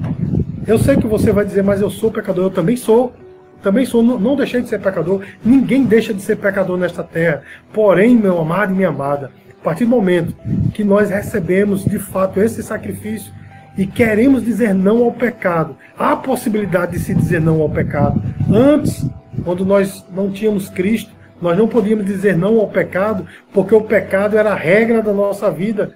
Eu 0.67 0.77
sei 0.77 0.95
que 0.95 1.07
você 1.07 1.31
vai 1.31 1.43
dizer, 1.43 1.63
mas 1.63 1.81
eu 1.81 1.89
sou 1.89 2.11
pecador, 2.11 2.43
eu 2.43 2.51
também 2.51 2.77
sou. 2.77 3.11
Também 3.61 3.85
sou, 3.85 4.03
não, 4.03 4.35
deixei 4.35 4.61
de 4.61 4.69
ser 4.69 4.79
pecador. 4.79 5.23
Ninguém 5.43 5.83
deixa 5.83 6.13
de 6.13 6.21
ser 6.21 6.37
pecador 6.37 6.77
nesta 6.77 7.03
terra. 7.03 7.41
Porém, 7.73 8.15
meu 8.15 8.39
amado 8.39 8.71
e 8.71 8.75
minha 8.75 8.89
amada, 8.89 9.31
a 9.59 9.63
partir 9.63 9.85
do 9.85 9.91
momento 9.91 10.35
que 10.73 10.83
nós 10.83 11.09
recebemos 11.09 11.83
de 11.83 11.99
fato 11.99 12.39
esse 12.39 12.61
sacrifício 12.63 13.33
e 13.77 13.85
queremos 13.85 14.43
dizer 14.43 14.73
não 14.73 15.03
ao 15.03 15.11
pecado, 15.11 15.75
há 15.97 16.13
a 16.13 16.17
possibilidade 16.17 16.93
de 16.93 16.99
se 16.99 17.13
dizer 17.13 17.41
não 17.41 17.61
ao 17.61 17.69
pecado. 17.69 18.21
Antes, 18.49 19.05
quando 19.43 19.65
nós 19.65 20.05
não 20.13 20.31
tínhamos 20.31 20.69
Cristo, 20.69 21.11
nós 21.41 21.57
não 21.57 21.67
podíamos 21.67 22.05
dizer 22.05 22.35
não 22.35 22.59
ao 22.59 22.67
pecado, 22.67 23.27
porque 23.53 23.75
o 23.75 23.81
pecado 23.81 24.37
era 24.37 24.51
a 24.51 24.55
regra 24.55 25.03
da 25.03 25.13
nossa 25.13 25.51
vida 25.51 25.93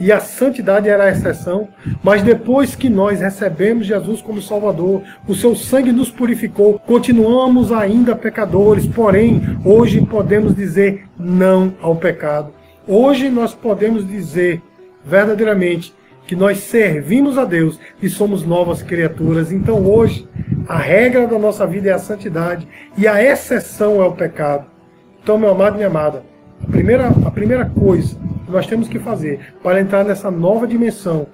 e 0.00 0.12
a 0.12 0.20
santidade 0.20 0.88
era 0.88 1.04
a 1.04 1.10
exceção. 1.10 1.68
Mas 2.02 2.22
depois 2.22 2.74
que 2.74 2.88
nós 2.88 3.20
recebemos 3.20 3.86
Jesus 3.86 4.20
como 4.20 4.40
Salvador, 4.40 5.02
o 5.26 5.34
seu 5.34 5.54
sangue 5.54 5.92
nos 5.92 6.10
purificou, 6.10 6.78
continuamos 6.78 7.72
ainda 7.72 8.14
pecadores, 8.14 8.86
porém, 8.86 9.40
hoje 9.64 10.00
podemos 10.04 10.54
dizer 10.54 11.04
não 11.18 11.74
ao 11.80 11.96
pecado. 11.96 12.52
Hoje 12.86 13.28
nós 13.28 13.54
podemos 13.54 14.06
dizer 14.06 14.62
verdadeiramente 15.04 15.94
que 16.26 16.36
nós 16.36 16.58
servimos 16.58 17.38
a 17.38 17.44
Deus 17.44 17.80
e 18.02 18.08
somos 18.08 18.44
novas 18.44 18.82
criaturas. 18.82 19.50
Então 19.50 19.86
hoje, 19.86 20.28
a 20.68 20.76
regra 20.76 21.26
da 21.26 21.38
nossa 21.38 21.66
vida 21.66 21.88
é 21.88 21.92
a 21.92 21.98
santidade 21.98 22.68
e 22.96 23.08
a 23.08 23.22
exceção 23.22 24.02
é 24.02 24.06
o 24.06 24.12
pecado. 24.12 24.66
Então, 25.22 25.38
meu 25.38 25.50
amado 25.50 25.74
e 25.74 25.76
minha 25.78 25.88
amada, 25.88 26.22
a 26.62 26.70
primeira, 26.70 27.08
a 27.08 27.30
primeira 27.30 27.66
coisa 27.66 28.16
nós 28.50 28.66
temos 28.66 28.88
que 28.88 28.98
fazer 28.98 29.54
para 29.62 29.80
entrar 29.80 30.04
nessa 30.04 30.30
nova 30.30 30.66
dimensão, 30.66 31.26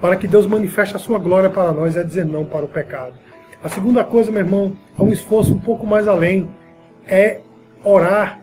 para 0.00 0.16
que 0.16 0.26
Deus 0.26 0.46
manifeste 0.46 0.96
a 0.96 0.98
sua 0.98 1.18
glória 1.18 1.48
para 1.48 1.72
nós, 1.72 1.96
é 1.96 2.02
dizer 2.02 2.24
não 2.24 2.44
para 2.44 2.64
o 2.64 2.68
pecado. 2.68 3.14
A 3.62 3.68
segunda 3.68 4.02
coisa, 4.02 4.32
meu 4.32 4.40
irmão, 4.40 4.76
é 4.98 5.02
um 5.02 5.12
esforço 5.12 5.54
um 5.54 5.58
pouco 5.58 5.86
mais 5.86 6.08
além, 6.08 6.48
é 7.06 7.40
orar, 7.84 8.40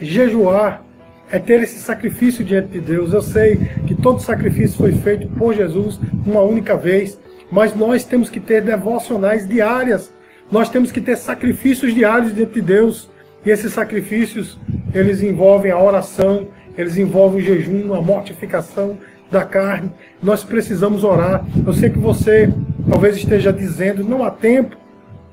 jejuar, 0.00 0.82
é 1.30 1.38
ter 1.38 1.62
esse 1.62 1.78
sacrifício 1.78 2.44
diante 2.44 2.68
de 2.68 2.80
Deus. 2.80 3.12
Eu 3.12 3.22
sei 3.22 3.56
que 3.86 3.94
todo 3.94 4.20
sacrifício 4.20 4.76
foi 4.76 4.92
feito 4.92 5.28
por 5.28 5.54
Jesus 5.54 6.00
uma 6.26 6.40
única 6.40 6.76
vez, 6.76 7.18
mas 7.52 7.74
nós 7.74 8.04
temos 8.04 8.30
que 8.30 8.40
ter 8.40 8.62
devocionais 8.62 9.46
diárias. 9.46 10.12
Nós 10.50 10.68
temos 10.68 10.90
que 10.90 11.00
ter 11.00 11.16
sacrifícios 11.16 11.94
diários 11.94 12.34
diante 12.34 12.54
de 12.54 12.62
Deus. 12.62 13.10
E 13.44 13.50
esses 13.50 13.72
sacrifícios, 13.72 14.58
eles 14.92 15.22
envolvem 15.22 15.70
a 15.70 15.80
oração, 15.80 16.48
eles 16.78 16.96
envolvem 16.96 17.40
o 17.40 17.44
jejum, 17.44 17.92
a 17.92 18.00
mortificação 18.00 18.96
da 19.28 19.44
carne. 19.44 19.90
Nós 20.22 20.44
precisamos 20.44 21.02
orar. 21.02 21.44
Eu 21.66 21.72
sei 21.72 21.90
que 21.90 21.98
você 21.98 22.48
talvez 22.88 23.16
esteja 23.16 23.52
dizendo, 23.52 24.04
não 24.04 24.24
há 24.24 24.30
tempo, 24.30 24.76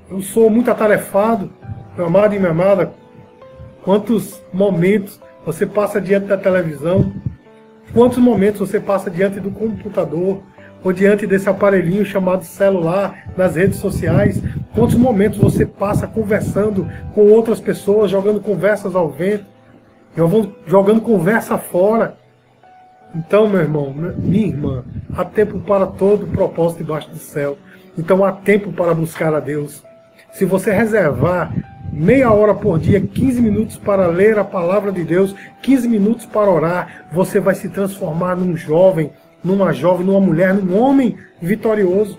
eu 0.10 0.21
sou 0.21 0.49
muito 0.49 0.71
atarefado, 0.71 1.51
meu 1.95 2.08
amado 2.08 2.34
e 2.34 2.39
minha 2.39 2.49
amada. 2.49 2.91
Quantos 3.84 4.41
momentos 4.51 5.21
você 5.45 5.67
passa 5.67 6.01
diante 6.01 6.25
da 6.25 6.36
televisão? 6.36 7.13
Quantos 7.93 8.17
momentos 8.17 8.60
você 8.60 8.79
passa 8.79 9.12
diante 9.12 9.39
do 9.39 9.51
computador? 9.51 10.41
Ou 10.84 10.93
diante 10.93 11.27
desse 11.27 11.47
aparelhinho 11.47 12.05
chamado 12.05 12.43
celular, 12.43 13.31
nas 13.38 13.55
redes 13.55 13.77
sociais? 13.77 14.41
Quantos 14.73 14.95
momentos 14.95 15.38
você 15.39 15.65
passa 15.65 16.08
conversando 16.08 16.88
com 17.13 17.21
outras 17.21 17.60
pessoas, 17.60 18.10
jogando 18.10 18.39
conversas 18.39 18.95
ao 18.95 19.10
vento? 19.10 19.55
Jogando 20.15 21.01
conversa 21.01 21.58
fora. 21.58 22.17
Então, 23.13 23.47
meu 23.47 23.62
irmão, 23.62 23.93
minha 23.93 24.47
irmã, 24.47 24.84
há 25.15 25.23
tempo 25.23 25.60
para 25.60 25.86
todo 25.86 26.28
propósito 26.28 26.80
debaixo 26.80 27.10
do 27.10 27.17
céu. 27.17 27.58
Então 27.97 28.23
há 28.23 28.32
tempo 28.32 28.73
para 28.73 28.93
buscar 28.93 29.34
a 29.34 29.39
Deus. 29.39 29.84
Se 30.32 30.43
você 30.43 30.71
reservar 30.71 31.54
meia 31.91 32.32
hora 32.32 32.54
por 32.54 32.78
dia, 32.78 32.99
15 32.99 33.41
minutos 33.41 33.78
para 33.78 34.08
ler 34.08 34.38
a 34.38 34.43
palavra 34.43 34.91
de 34.91 35.04
Deus, 35.04 35.34
15 35.62 35.88
minutos 35.88 36.25
para 36.25 36.49
orar, 36.51 37.06
você 37.12 37.39
vai 37.39 37.56
se 37.56 37.69
transformar 37.69 38.36
num 38.36 38.58
jovem, 38.58 39.12
numa 39.41 39.71
jovem, 39.71 40.06
numa 40.06 40.19
mulher, 40.19 40.54
num 40.54 40.78
homem 40.78 41.17
vitorioso. 41.41 42.17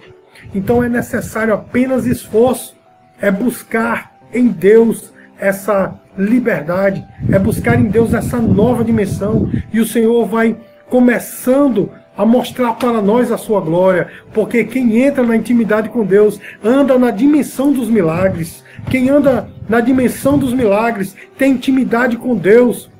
Então 0.54 0.82
é 0.82 0.88
necessário 0.88 1.52
apenas 1.52 2.06
esforço, 2.06 2.74
é 3.20 3.30
buscar 3.30 4.16
em 4.32 4.48
Deus 4.48 5.12
essa 5.38 5.94
liberdade, 6.18 7.04
é 7.30 7.38
buscar 7.38 7.78
em 7.78 7.84
Deus 7.84 8.14
essa 8.14 8.38
nova 8.38 8.84
dimensão, 8.84 9.50
e 9.72 9.80
o 9.80 9.86
Senhor 9.86 10.26
vai 10.26 10.56
começando 10.88 11.90
a 12.16 12.24
mostrar 12.24 12.72
para 12.74 13.02
nós 13.02 13.30
a 13.30 13.36
sua 13.36 13.60
glória, 13.60 14.08
porque 14.32 14.64
quem 14.64 15.02
entra 15.02 15.22
na 15.22 15.36
intimidade 15.36 15.90
com 15.90 16.04
Deus 16.04 16.40
anda 16.64 16.98
na 16.98 17.10
dimensão 17.10 17.72
dos 17.72 17.90
milagres. 17.90 18.64
Quem 18.90 19.10
anda 19.10 19.48
na 19.68 19.80
dimensão 19.80 20.38
dos 20.38 20.54
milagres 20.54 21.14
tem 21.36 21.52
intimidade 21.52 22.16
com 22.16 22.34
Deus. 22.34 22.90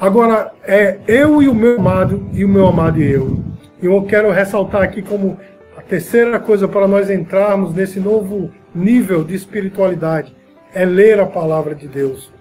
Agora, 0.00 0.52
é 0.64 0.98
eu 1.06 1.42
e 1.42 1.48
o 1.48 1.54
meu 1.54 1.78
amado, 1.78 2.28
e 2.32 2.44
o 2.44 2.48
meu 2.48 2.66
amado 2.66 3.02
e 3.02 3.10
eu. 3.10 3.42
Eu 3.82 4.02
quero 4.02 4.30
ressaltar 4.30 4.82
aqui 4.82 5.02
como 5.02 5.36
a 5.76 5.82
terceira 5.82 6.38
coisa 6.40 6.66
para 6.66 6.88
nós 6.88 7.10
entrarmos 7.10 7.74
nesse 7.74 8.00
novo 8.00 8.50
nível 8.74 9.24
de 9.24 9.34
espiritualidade 9.34 10.34
é 10.74 10.84
ler 10.84 11.20
a 11.20 11.26
palavra 11.26 11.74
de 11.74 11.88
Deus. 11.88 12.32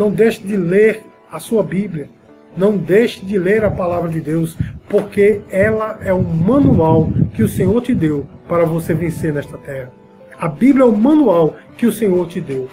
Não 0.00 0.10
deixe 0.10 0.42
de 0.42 0.56
ler 0.56 1.02
a 1.30 1.38
sua 1.38 1.62
Bíblia. 1.62 2.08
Não 2.56 2.74
deixe 2.74 3.22
de 3.22 3.38
ler 3.38 3.62
a 3.66 3.70
palavra 3.70 4.08
de 4.08 4.18
Deus, 4.18 4.56
porque 4.88 5.42
ela 5.50 5.98
é 6.02 6.10
o 6.10 6.22
manual 6.22 7.10
que 7.34 7.42
o 7.42 7.48
Senhor 7.48 7.82
te 7.82 7.94
deu 7.94 8.26
para 8.48 8.64
você 8.64 8.94
vencer 8.94 9.30
nesta 9.30 9.58
terra. 9.58 9.92
A 10.38 10.48
Bíblia 10.48 10.84
é 10.84 10.88
o 10.88 10.96
manual 10.96 11.54
que 11.76 11.84
o 11.84 11.92
Senhor 11.92 12.26
te 12.28 12.40
deu. 12.40 12.66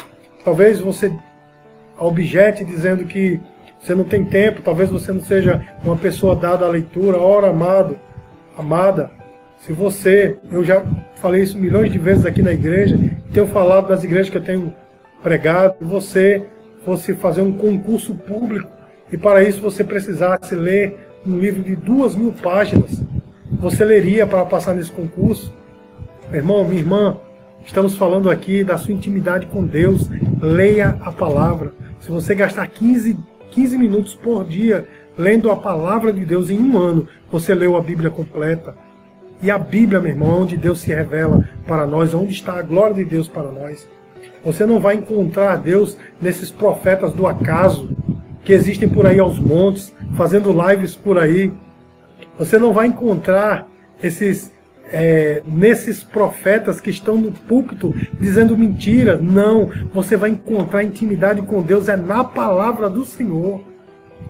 Talvez 0.46 0.80
você 0.80 1.12
objete 2.00 2.63
dizendo 2.63 3.04
que 3.04 3.42
você 3.78 3.94
não 3.94 4.06
tem 4.06 4.24
tempo, 4.24 4.62
talvez 4.62 4.90
você 4.90 5.12
não 5.12 5.22
seja 5.22 5.62
uma 5.84 5.98
pessoa 5.98 6.34
dada 6.34 6.66
à 6.66 6.70
leitura. 6.70 7.18
Ora, 7.18 7.50
amado, 7.50 8.00
amada, 8.58 9.12
se 9.58 9.74
você, 9.74 10.38
eu 10.50 10.63
já 10.63 10.82
falei 11.16 11.44
isso 11.44 11.58
milhões 11.58 11.92
de 11.92 12.00
vezes 12.00 12.26
aqui 12.26 12.42
na 12.42 12.54
igreja, 12.54 12.98
tenho 13.34 13.48
falado 13.48 13.90
das 13.90 14.06
igrejas 14.06 14.30
que 14.30 14.38
eu 14.38 14.44
tenho 14.44 14.74
pregado, 15.22 15.76
se 15.80 15.84
você 15.84 16.48
fosse 16.84 17.13
fazer 17.13 17.42
um 17.42 17.54
concurso 17.54 18.16
público 18.16 18.70
e 19.12 19.18
para 19.18 19.44
isso 19.44 19.62
você 19.62 19.84
precisasse 19.84 20.54
ler 20.54 20.98
um 21.26 21.38
livro 21.38 21.63
de 21.63 21.76
duas 21.76 22.16
mil 22.16 22.34
páginas, 22.34 23.02
você 23.60 23.84
leria 23.86 24.28
para 24.28 24.46
passar 24.46 24.74
nesse 24.74 24.92
concurso? 24.92 25.54
Meu 26.30 26.42
irmão, 26.42 26.63
minha 26.66 26.82
irmã, 26.82 27.18
estamos 27.66 27.96
falando 27.96 28.30
aqui 28.30 28.63
da 28.63 28.78
sua 28.78 28.94
intimidade 28.94 29.46
com 29.48 29.66
Deus. 29.66 30.10
Leia 30.42 30.98
a 31.02 31.12
palavra. 31.12 31.72
Se 32.02 32.12
você 32.12 32.36
gastar 32.36 32.68
15, 32.68 33.18
15 33.52 33.78
minutos 33.78 34.13
por 34.13 34.44
dia 34.46 34.88
lendo 35.18 35.50
a 35.50 35.56
palavra 35.56 36.12
de 36.12 36.26
Deus 36.26 36.50
em 36.50 36.60
um 36.60 36.78
ano, 36.78 37.08
você 37.32 37.56
leu 37.56 37.76
a 37.76 37.82
Bíblia 37.82 38.10
completa. 38.10 38.76
E 39.42 39.50
a 39.50 39.58
Bíblia, 39.58 40.02
meu 40.02 40.12
irmão, 40.12 40.32
é 40.32 40.40
onde 40.42 40.58
Deus 40.58 40.82
se 40.82 40.90
revela 40.90 41.48
para 41.66 41.88
nós, 41.88 42.13
onde 42.13 42.34
está 42.34 42.60
a 42.60 42.62
glória 42.62 42.96
de 42.96 43.06
Deus 43.06 43.28
para 43.28 43.52
nós. 43.52 43.88
Você 44.48 44.66
não 44.66 44.80
vai 44.80 44.96
encontrar 44.96 45.58
Deus 45.58 45.98
nesses 46.22 46.50
profetas 46.50 47.12
do 47.12 47.28
acaso, 47.28 47.90
que 48.46 48.54
existem 48.54 48.88
por 48.88 49.06
aí 49.06 49.20
aos 49.20 49.38
montes, 49.38 49.94
fazendo 50.16 50.56
lives 50.70 50.96
por 50.96 51.20
aí. 51.20 51.52
Você 52.40 52.58
não 52.58 52.72
vai 52.72 52.88
encontrar 52.88 53.68
esses 54.02 54.54
é, 54.90 55.44
nesses 55.46 56.02
profetas 56.02 56.80
que 56.80 56.90
estão 56.90 57.18
no 57.18 57.30
púlpito 57.30 57.94
dizendo 58.22 58.58
mentira. 58.58 59.18
Não, 59.18 59.70
você 59.94 60.16
vai 60.16 60.30
encontrar 60.30 60.82
intimidade 60.82 61.42
com 61.42 61.62
Deus 61.62 61.90
é 61.90 61.98
na 61.98 62.24
palavra 62.24 62.90
do 62.90 63.04
Senhor. 63.04 63.62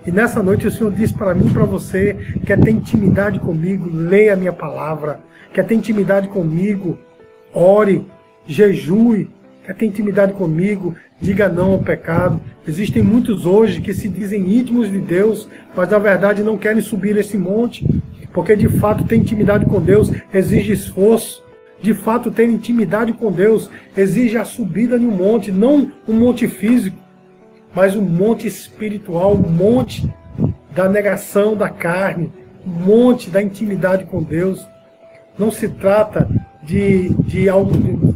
E 0.03 0.11
nessa 0.11 0.41
noite 0.41 0.65
o 0.65 0.71
Senhor 0.71 0.91
diz 0.91 1.11
para 1.11 1.35
mim 1.35 1.45
e 1.45 1.53
para 1.53 1.65
você: 1.65 2.15
quer 2.43 2.59
ter 2.59 2.71
intimidade 2.71 3.39
comigo, 3.39 3.87
leia 3.93 4.33
a 4.33 4.35
minha 4.35 4.53
palavra. 4.53 5.19
Quer 5.53 5.63
ter 5.63 5.75
intimidade 5.75 6.27
comigo, 6.27 6.97
ore, 7.53 8.03
jejue. 8.47 9.36
Quer 9.67 9.75
ter 9.75 9.85
intimidade 9.85 10.31
comigo, 10.31 10.95
diga 11.19 11.49
não 11.49 11.73
ao 11.73 11.79
pecado. 11.79 12.39
Existem 12.65 13.03
muitos 13.03 13.45
hoje 13.45 13.81
que 13.81 13.93
se 13.93 14.07
dizem 14.07 14.57
íntimos 14.57 14.89
de 14.89 14.97
Deus, 14.97 15.49
mas 15.75 15.89
na 15.89 15.99
verdade 15.99 16.41
não 16.41 16.57
querem 16.57 16.81
subir 16.81 17.17
esse 17.17 17.37
monte, 17.37 17.85
porque 18.31 18.55
de 18.55 18.69
fato 18.69 19.03
ter 19.03 19.17
intimidade 19.17 19.65
com 19.65 19.81
Deus 19.81 20.09
exige 20.33 20.71
esforço. 20.71 21.43
De 21.81 21.93
fato, 21.93 22.31
ter 22.31 22.49
intimidade 22.49 23.11
com 23.11 23.29
Deus 23.29 23.69
exige 23.95 24.37
a 24.37 24.45
subida 24.45 24.97
de 24.97 25.05
um 25.05 25.11
monte, 25.11 25.51
não 25.51 25.91
um 26.07 26.13
monte 26.13 26.47
físico, 26.47 26.97
mas 27.75 27.93
um 27.93 28.01
monte 28.01 28.47
espiritual, 28.47 29.33
um 29.33 29.49
monte 29.49 30.09
da 30.73 30.87
negação 30.87 31.57
da 31.57 31.67
carne, 31.67 32.31
um 32.65 32.69
monte 32.69 33.29
da 33.29 33.41
intimidade 33.41 34.05
com 34.05 34.23
Deus. 34.23 34.65
Não 35.37 35.51
se 35.51 35.67
trata 35.67 36.25
de, 36.67 37.09
de, 37.23 37.47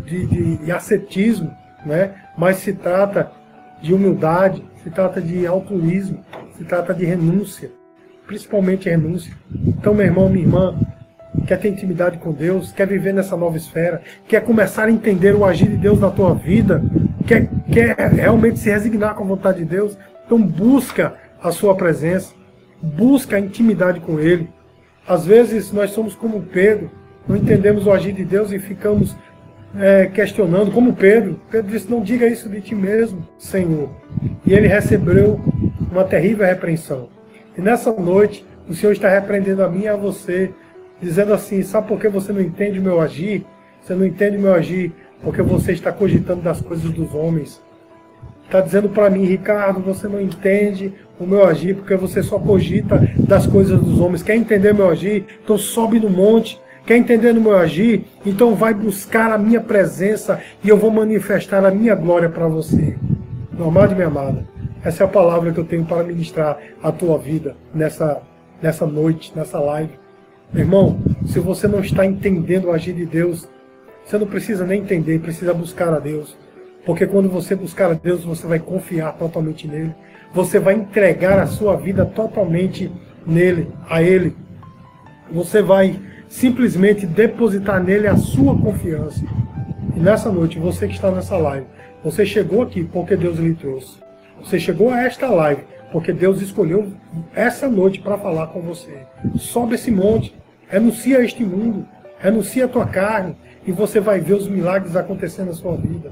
de, 0.05 0.25
de, 0.27 0.57
de 0.57 0.71
ascetismo, 0.71 1.55
né? 1.85 2.11
mas 2.37 2.57
se 2.57 2.73
trata 2.73 3.31
de 3.81 3.93
humildade, 3.93 4.63
se 4.83 4.89
trata 4.89 5.21
de 5.21 5.47
altruísmo, 5.47 6.19
se 6.57 6.65
trata 6.65 6.93
de 6.93 7.05
renúncia, 7.05 7.71
principalmente 8.27 8.89
renúncia. 8.89 9.33
Então, 9.65 9.93
meu 9.93 10.05
irmão, 10.05 10.29
minha 10.29 10.45
irmã, 10.45 10.77
quer 11.47 11.59
ter 11.59 11.69
intimidade 11.69 12.17
com 12.17 12.33
Deus, 12.33 12.73
quer 12.73 12.85
viver 12.85 13.13
nessa 13.13 13.37
nova 13.37 13.55
esfera, 13.55 14.01
quer 14.27 14.43
começar 14.43 14.85
a 14.85 14.91
entender 14.91 15.33
o 15.33 15.45
agir 15.45 15.69
de 15.69 15.77
Deus 15.77 15.99
na 15.99 16.11
tua 16.11 16.33
vida, 16.35 16.83
quer, 17.25 17.49
quer 17.71 17.95
realmente 18.11 18.59
se 18.59 18.69
resignar 18.69 19.15
com 19.15 19.23
a 19.23 19.27
vontade 19.27 19.59
de 19.59 19.65
Deus, 19.65 19.97
então 20.25 20.41
busca 20.41 21.13
a 21.41 21.51
sua 21.51 21.73
presença, 21.73 22.33
busca 22.81 23.37
a 23.37 23.39
intimidade 23.39 24.01
com 24.01 24.19
Ele. 24.19 24.49
Às 25.07 25.25
vezes 25.25 25.71
nós 25.71 25.91
somos 25.91 26.15
como 26.15 26.41
Pedro, 26.41 26.91
não 27.27 27.35
entendemos 27.35 27.85
o 27.85 27.91
agir 27.91 28.13
de 28.13 28.25
Deus 28.25 28.51
e 28.51 28.59
ficamos 28.59 29.15
é, 29.77 30.07
questionando, 30.07 30.71
como 30.71 30.93
Pedro. 30.93 31.39
Pedro 31.49 31.71
disse: 31.71 31.89
Não 31.89 32.01
diga 32.01 32.27
isso 32.27 32.49
de 32.49 32.61
ti 32.61 32.75
mesmo, 32.75 33.27
Senhor. 33.37 33.89
E 34.45 34.53
ele 34.53 34.67
recebeu 34.67 35.39
uma 35.91 36.03
terrível 36.03 36.45
repreensão. 36.45 37.09
E 37.57 37.61
nessa 37.61 37.91
noite, 37.91 38.45
o 38.67 38.73
Senhor 38.73 38.91
está 38.91 39.09
repreendendo 39.09 39.63
a 39.63 39.69
mim 39.69 39.83
e 39.83 39.87
a 39.87 39.95
você, 39.95 40.51
dizendo 41.01 41.33
assim: 41.33 41.61
Sabe 41.63 41.87
por 41.87 41.99
que 41.99 42.09
você 42.09 42.31
não 42.31 42.41
entende 42.41 42.79
o 42.79 42.83
meu 42.83 42.99
agir? 42.99 43.45
Você 43.81 43.95
não 43.95 44.05
entende 44.05 44.37
o 44.37 44.41
meu 44.41 44.53
agir 44.53 44.91
porque 45.23 45.41
você 45.41 45.71
está 45.71 45.91
cogitando 45.91 46.41
das 46.41 46.61
coisas 46.61 46.89
dos 46.91 47.13
homens. 47.13 47.61
Está 48.45 48.59
dizendo 48.59 48.89
para 48.89 49.09
mim, 49.09 49.23
Ricardo, 49.23 49.79
você 49.79 50.07
não 50.07 50.19
entende 50.19 50.93
o 51.17 51.25
meu 51.25 51.45
agir 51.45 51.75
porque 51.75 51.95
você 51.95 52.21
só 52.21 52.37
cogita 52.37 53.01
das 53.17 53.47
coisas 53.47 53.79
dos 53.79 53.99
homens. 53.99 54.21
Quer 54.21 54.35
entender 54.35 54.73
meu 54.73 54.89
agir? 54.89 55.25
Então 55.41 55.57
sobe 55.57 55.99
no 55.99 56.09
monte 56.09 56.59
Quer 56.85 56.97
entender 56.97 57.33
no 57.33 57.41
meu 57.41 57.55
agir? 57.55 58.05
Então 58.25 58.55
vai 58.55 58.73
buscar 58.73 59.31
a 59.31 59.37
minha 59.37 59.61
presença 59.61 60.41
e 60.63 60.69
eu 60.69 60.77
vou 60.77 60.89
manifestar 60.89 61.63
a 61.63 61.71
minha 61.71 61.93
glória 61.93 62.29
para 62.29 62.47
você. 62.47 62.97
Meu 63.51 63.67
amado 63.67 63.95
minha 63.95 64.07
amada, 64.07 64.45
essa 64.83 65.03
é 65.03 65.05
a 65.05 65.09
palavra 65.09 65.51
que 65.51 65.59
eu 65.59 65.65
tenho 65.65 65.85
para 65.85 66.03
ministrar 66.03 66.57
a 66.81 66.91
tua 66.91 67.17
vida 67.17 67.55
nessa, 67.73 68.21
nessa 68.61 68.85
noite, 68.85 69.31
nessa 69.35 69.59
live. 69.59 69.91
Meu 70.51 70.63
irmão, 70.63 70.99
se 71.27 71.39
você 71.39 71.67
não 71.67 71.81
está 71.81 72.05
entendendo 72.05 72.65
o 72.65 72.71
agir 72.71 72.93
de 72.93 73.05
Deus, 73.05 73.47
você 74.03 74.17
não 74.17 74.25
precisa 74.25 74.65
nem 74.65 74.81
entender, 74.81 75.19
precisa 75.19 75.53
buscar 75.53 75.93
a 75.93 75.99
Deus. 75.99 76.35
Porque 76.85 77.05
quando 77.05 77.29
você 77.29 77.55
buscar 77.55 77.91
a 77.91 77.93
Deus, 77.93 78.23
você 78.23 78.47
vai 78.47 78.59
confiar 78.59 79.13
totalmente 79.13 79.67
nele. 79.67 79.93
Você 80.33 80.59
vai 80.59 80.73
entregar 80.73 81.37
a 81.39 81.45
sua 81.45 81.75
vida 81.75 82.05
totalmente 82.05 82.91
nele, 83.25 83.71
a 83.87 84.01
ele. 84.01 84.35
Você 85.31 85.61
vai 85.61 85.99
simplesmente 86.31 87.05
depositar 87.05 87.83
nele 87.83 88.07
a 88.07 88.15
sua 88.15 88.57
confiança. 88.57 89.21
E 89.95 89.99
nessa 89.99 90.31
noite, 90.31 90.57
você 90.57 90.87
que 90.87 90.93
está 90.93 91.11
nessa 91.11 91.35
live, 91.35 91.67
você 92.01 92.25
chegou 92.25 92.63
aqui 92.63 92.85
porque 92.85 93.17
Deus 93.17 93.37
lhe 93.37 93.53
trouxe. 93.53 93.99
Você 94.41 94.57
chegou 94.57 94.89
a 94.89 95.01
esta 95.01 95.27
live 95.27 95.61
porque 95.91 96.13
Deus 96.13 96.41
escolheu 96.41 96.93
essa 97.35 97.67
noite 97.67 97.99
para 97.99 98.17
falar 98.17 98.47
com 98.47 98.61
você. 98.61 98.99
Sobe 99.37 99.75
esse 99.75 99.91
monte, 99.91 100.33
renuncia 100.69 101.17
a 101.17 101.23
este 101.23 101.43
mundo, 101.43 101.85
renuncia 102.17 102.63
a 102.63 102.69
tua 102.69 102.85
carne, 102.85 103.35
e 103.67 103.71
você 103.73 103.99
vai 103.99 104.21
ver 104.21 104.35
os 104.35 104.47
milagres 104.47 104.95
acontecendo 104.95 105.47
na 105.47 105.53
sua 105.53 105.75
vida. 105.75 106.09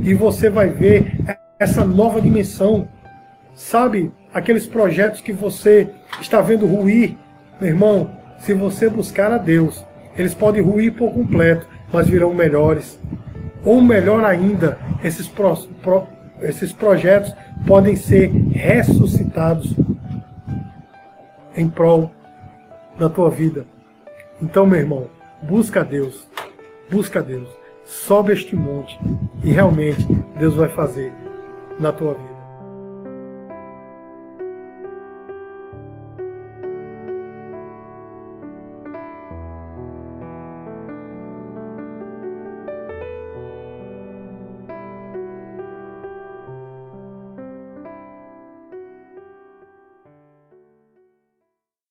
E 0.00 0.14
você 0.14 0.48
vai 0.48 0.68
ver 0.68 1.12
essa 1.58 1.84
nova 1.84 2.20
dimensão. 2.20 2.88
Sabe, 3.52 4.12
aqueles 4.32 4.64
projetos 4.64 5.20
que 5.20 5.32
você 5.32 5.88
está 6.20 6.40
vendo 6.40 6.66
ruir, 6.66 7.16
meu 7.60 7.70
irmão, 7.70 8.10
se 8.46 8.54
você 8.54 8.88
buscar 8.88 9.32
a 9.32 9.38
Deus, 9.38 9.84
eles 10.16 10.32
podem 10.32 10.62
ruir 10.62 10.94
por 10.94 11.12
completo, 11.12 11.66
mas 11.92 12.08
virão 12.08 12.32
melhores. 12.32 12.96
Ou 13.64 13.82
melhor 13.82 14.24
ainda, 14.24 14.78
esses 15.02 15.26
pro, 15.26 15.56
pro, 15.82 16.06
esses 16.40 16.72
projetos 16.72 17.34
podem 17.66 17.96
ser 17.96 18.30
ressuscitados 18.52 19.74
em 21.56 21.68
prol 21.68 22.12
da 22.96 23.08
tua 23.08 23.30
vida. 23.30 23.66
Então, 24.40 24.64
meu 24.64 24.78
irmão, 24.78 25.08
busca 25.42 25.84
Deus, 25.84 26.28
busca 26.88 27.20
Deus, 27.20 27.48
sobe 27.84 28.32
este 28.32 28.54
monte 28.54 28.96
e 29.42 29.50
realmente 29.50 30.06
Deus 30.38 30.54
vai 30.54 30.68
fazer 30.68 31.12
na 31.80 31.90
tua 31.90 32.14
vida. 32.14 32.35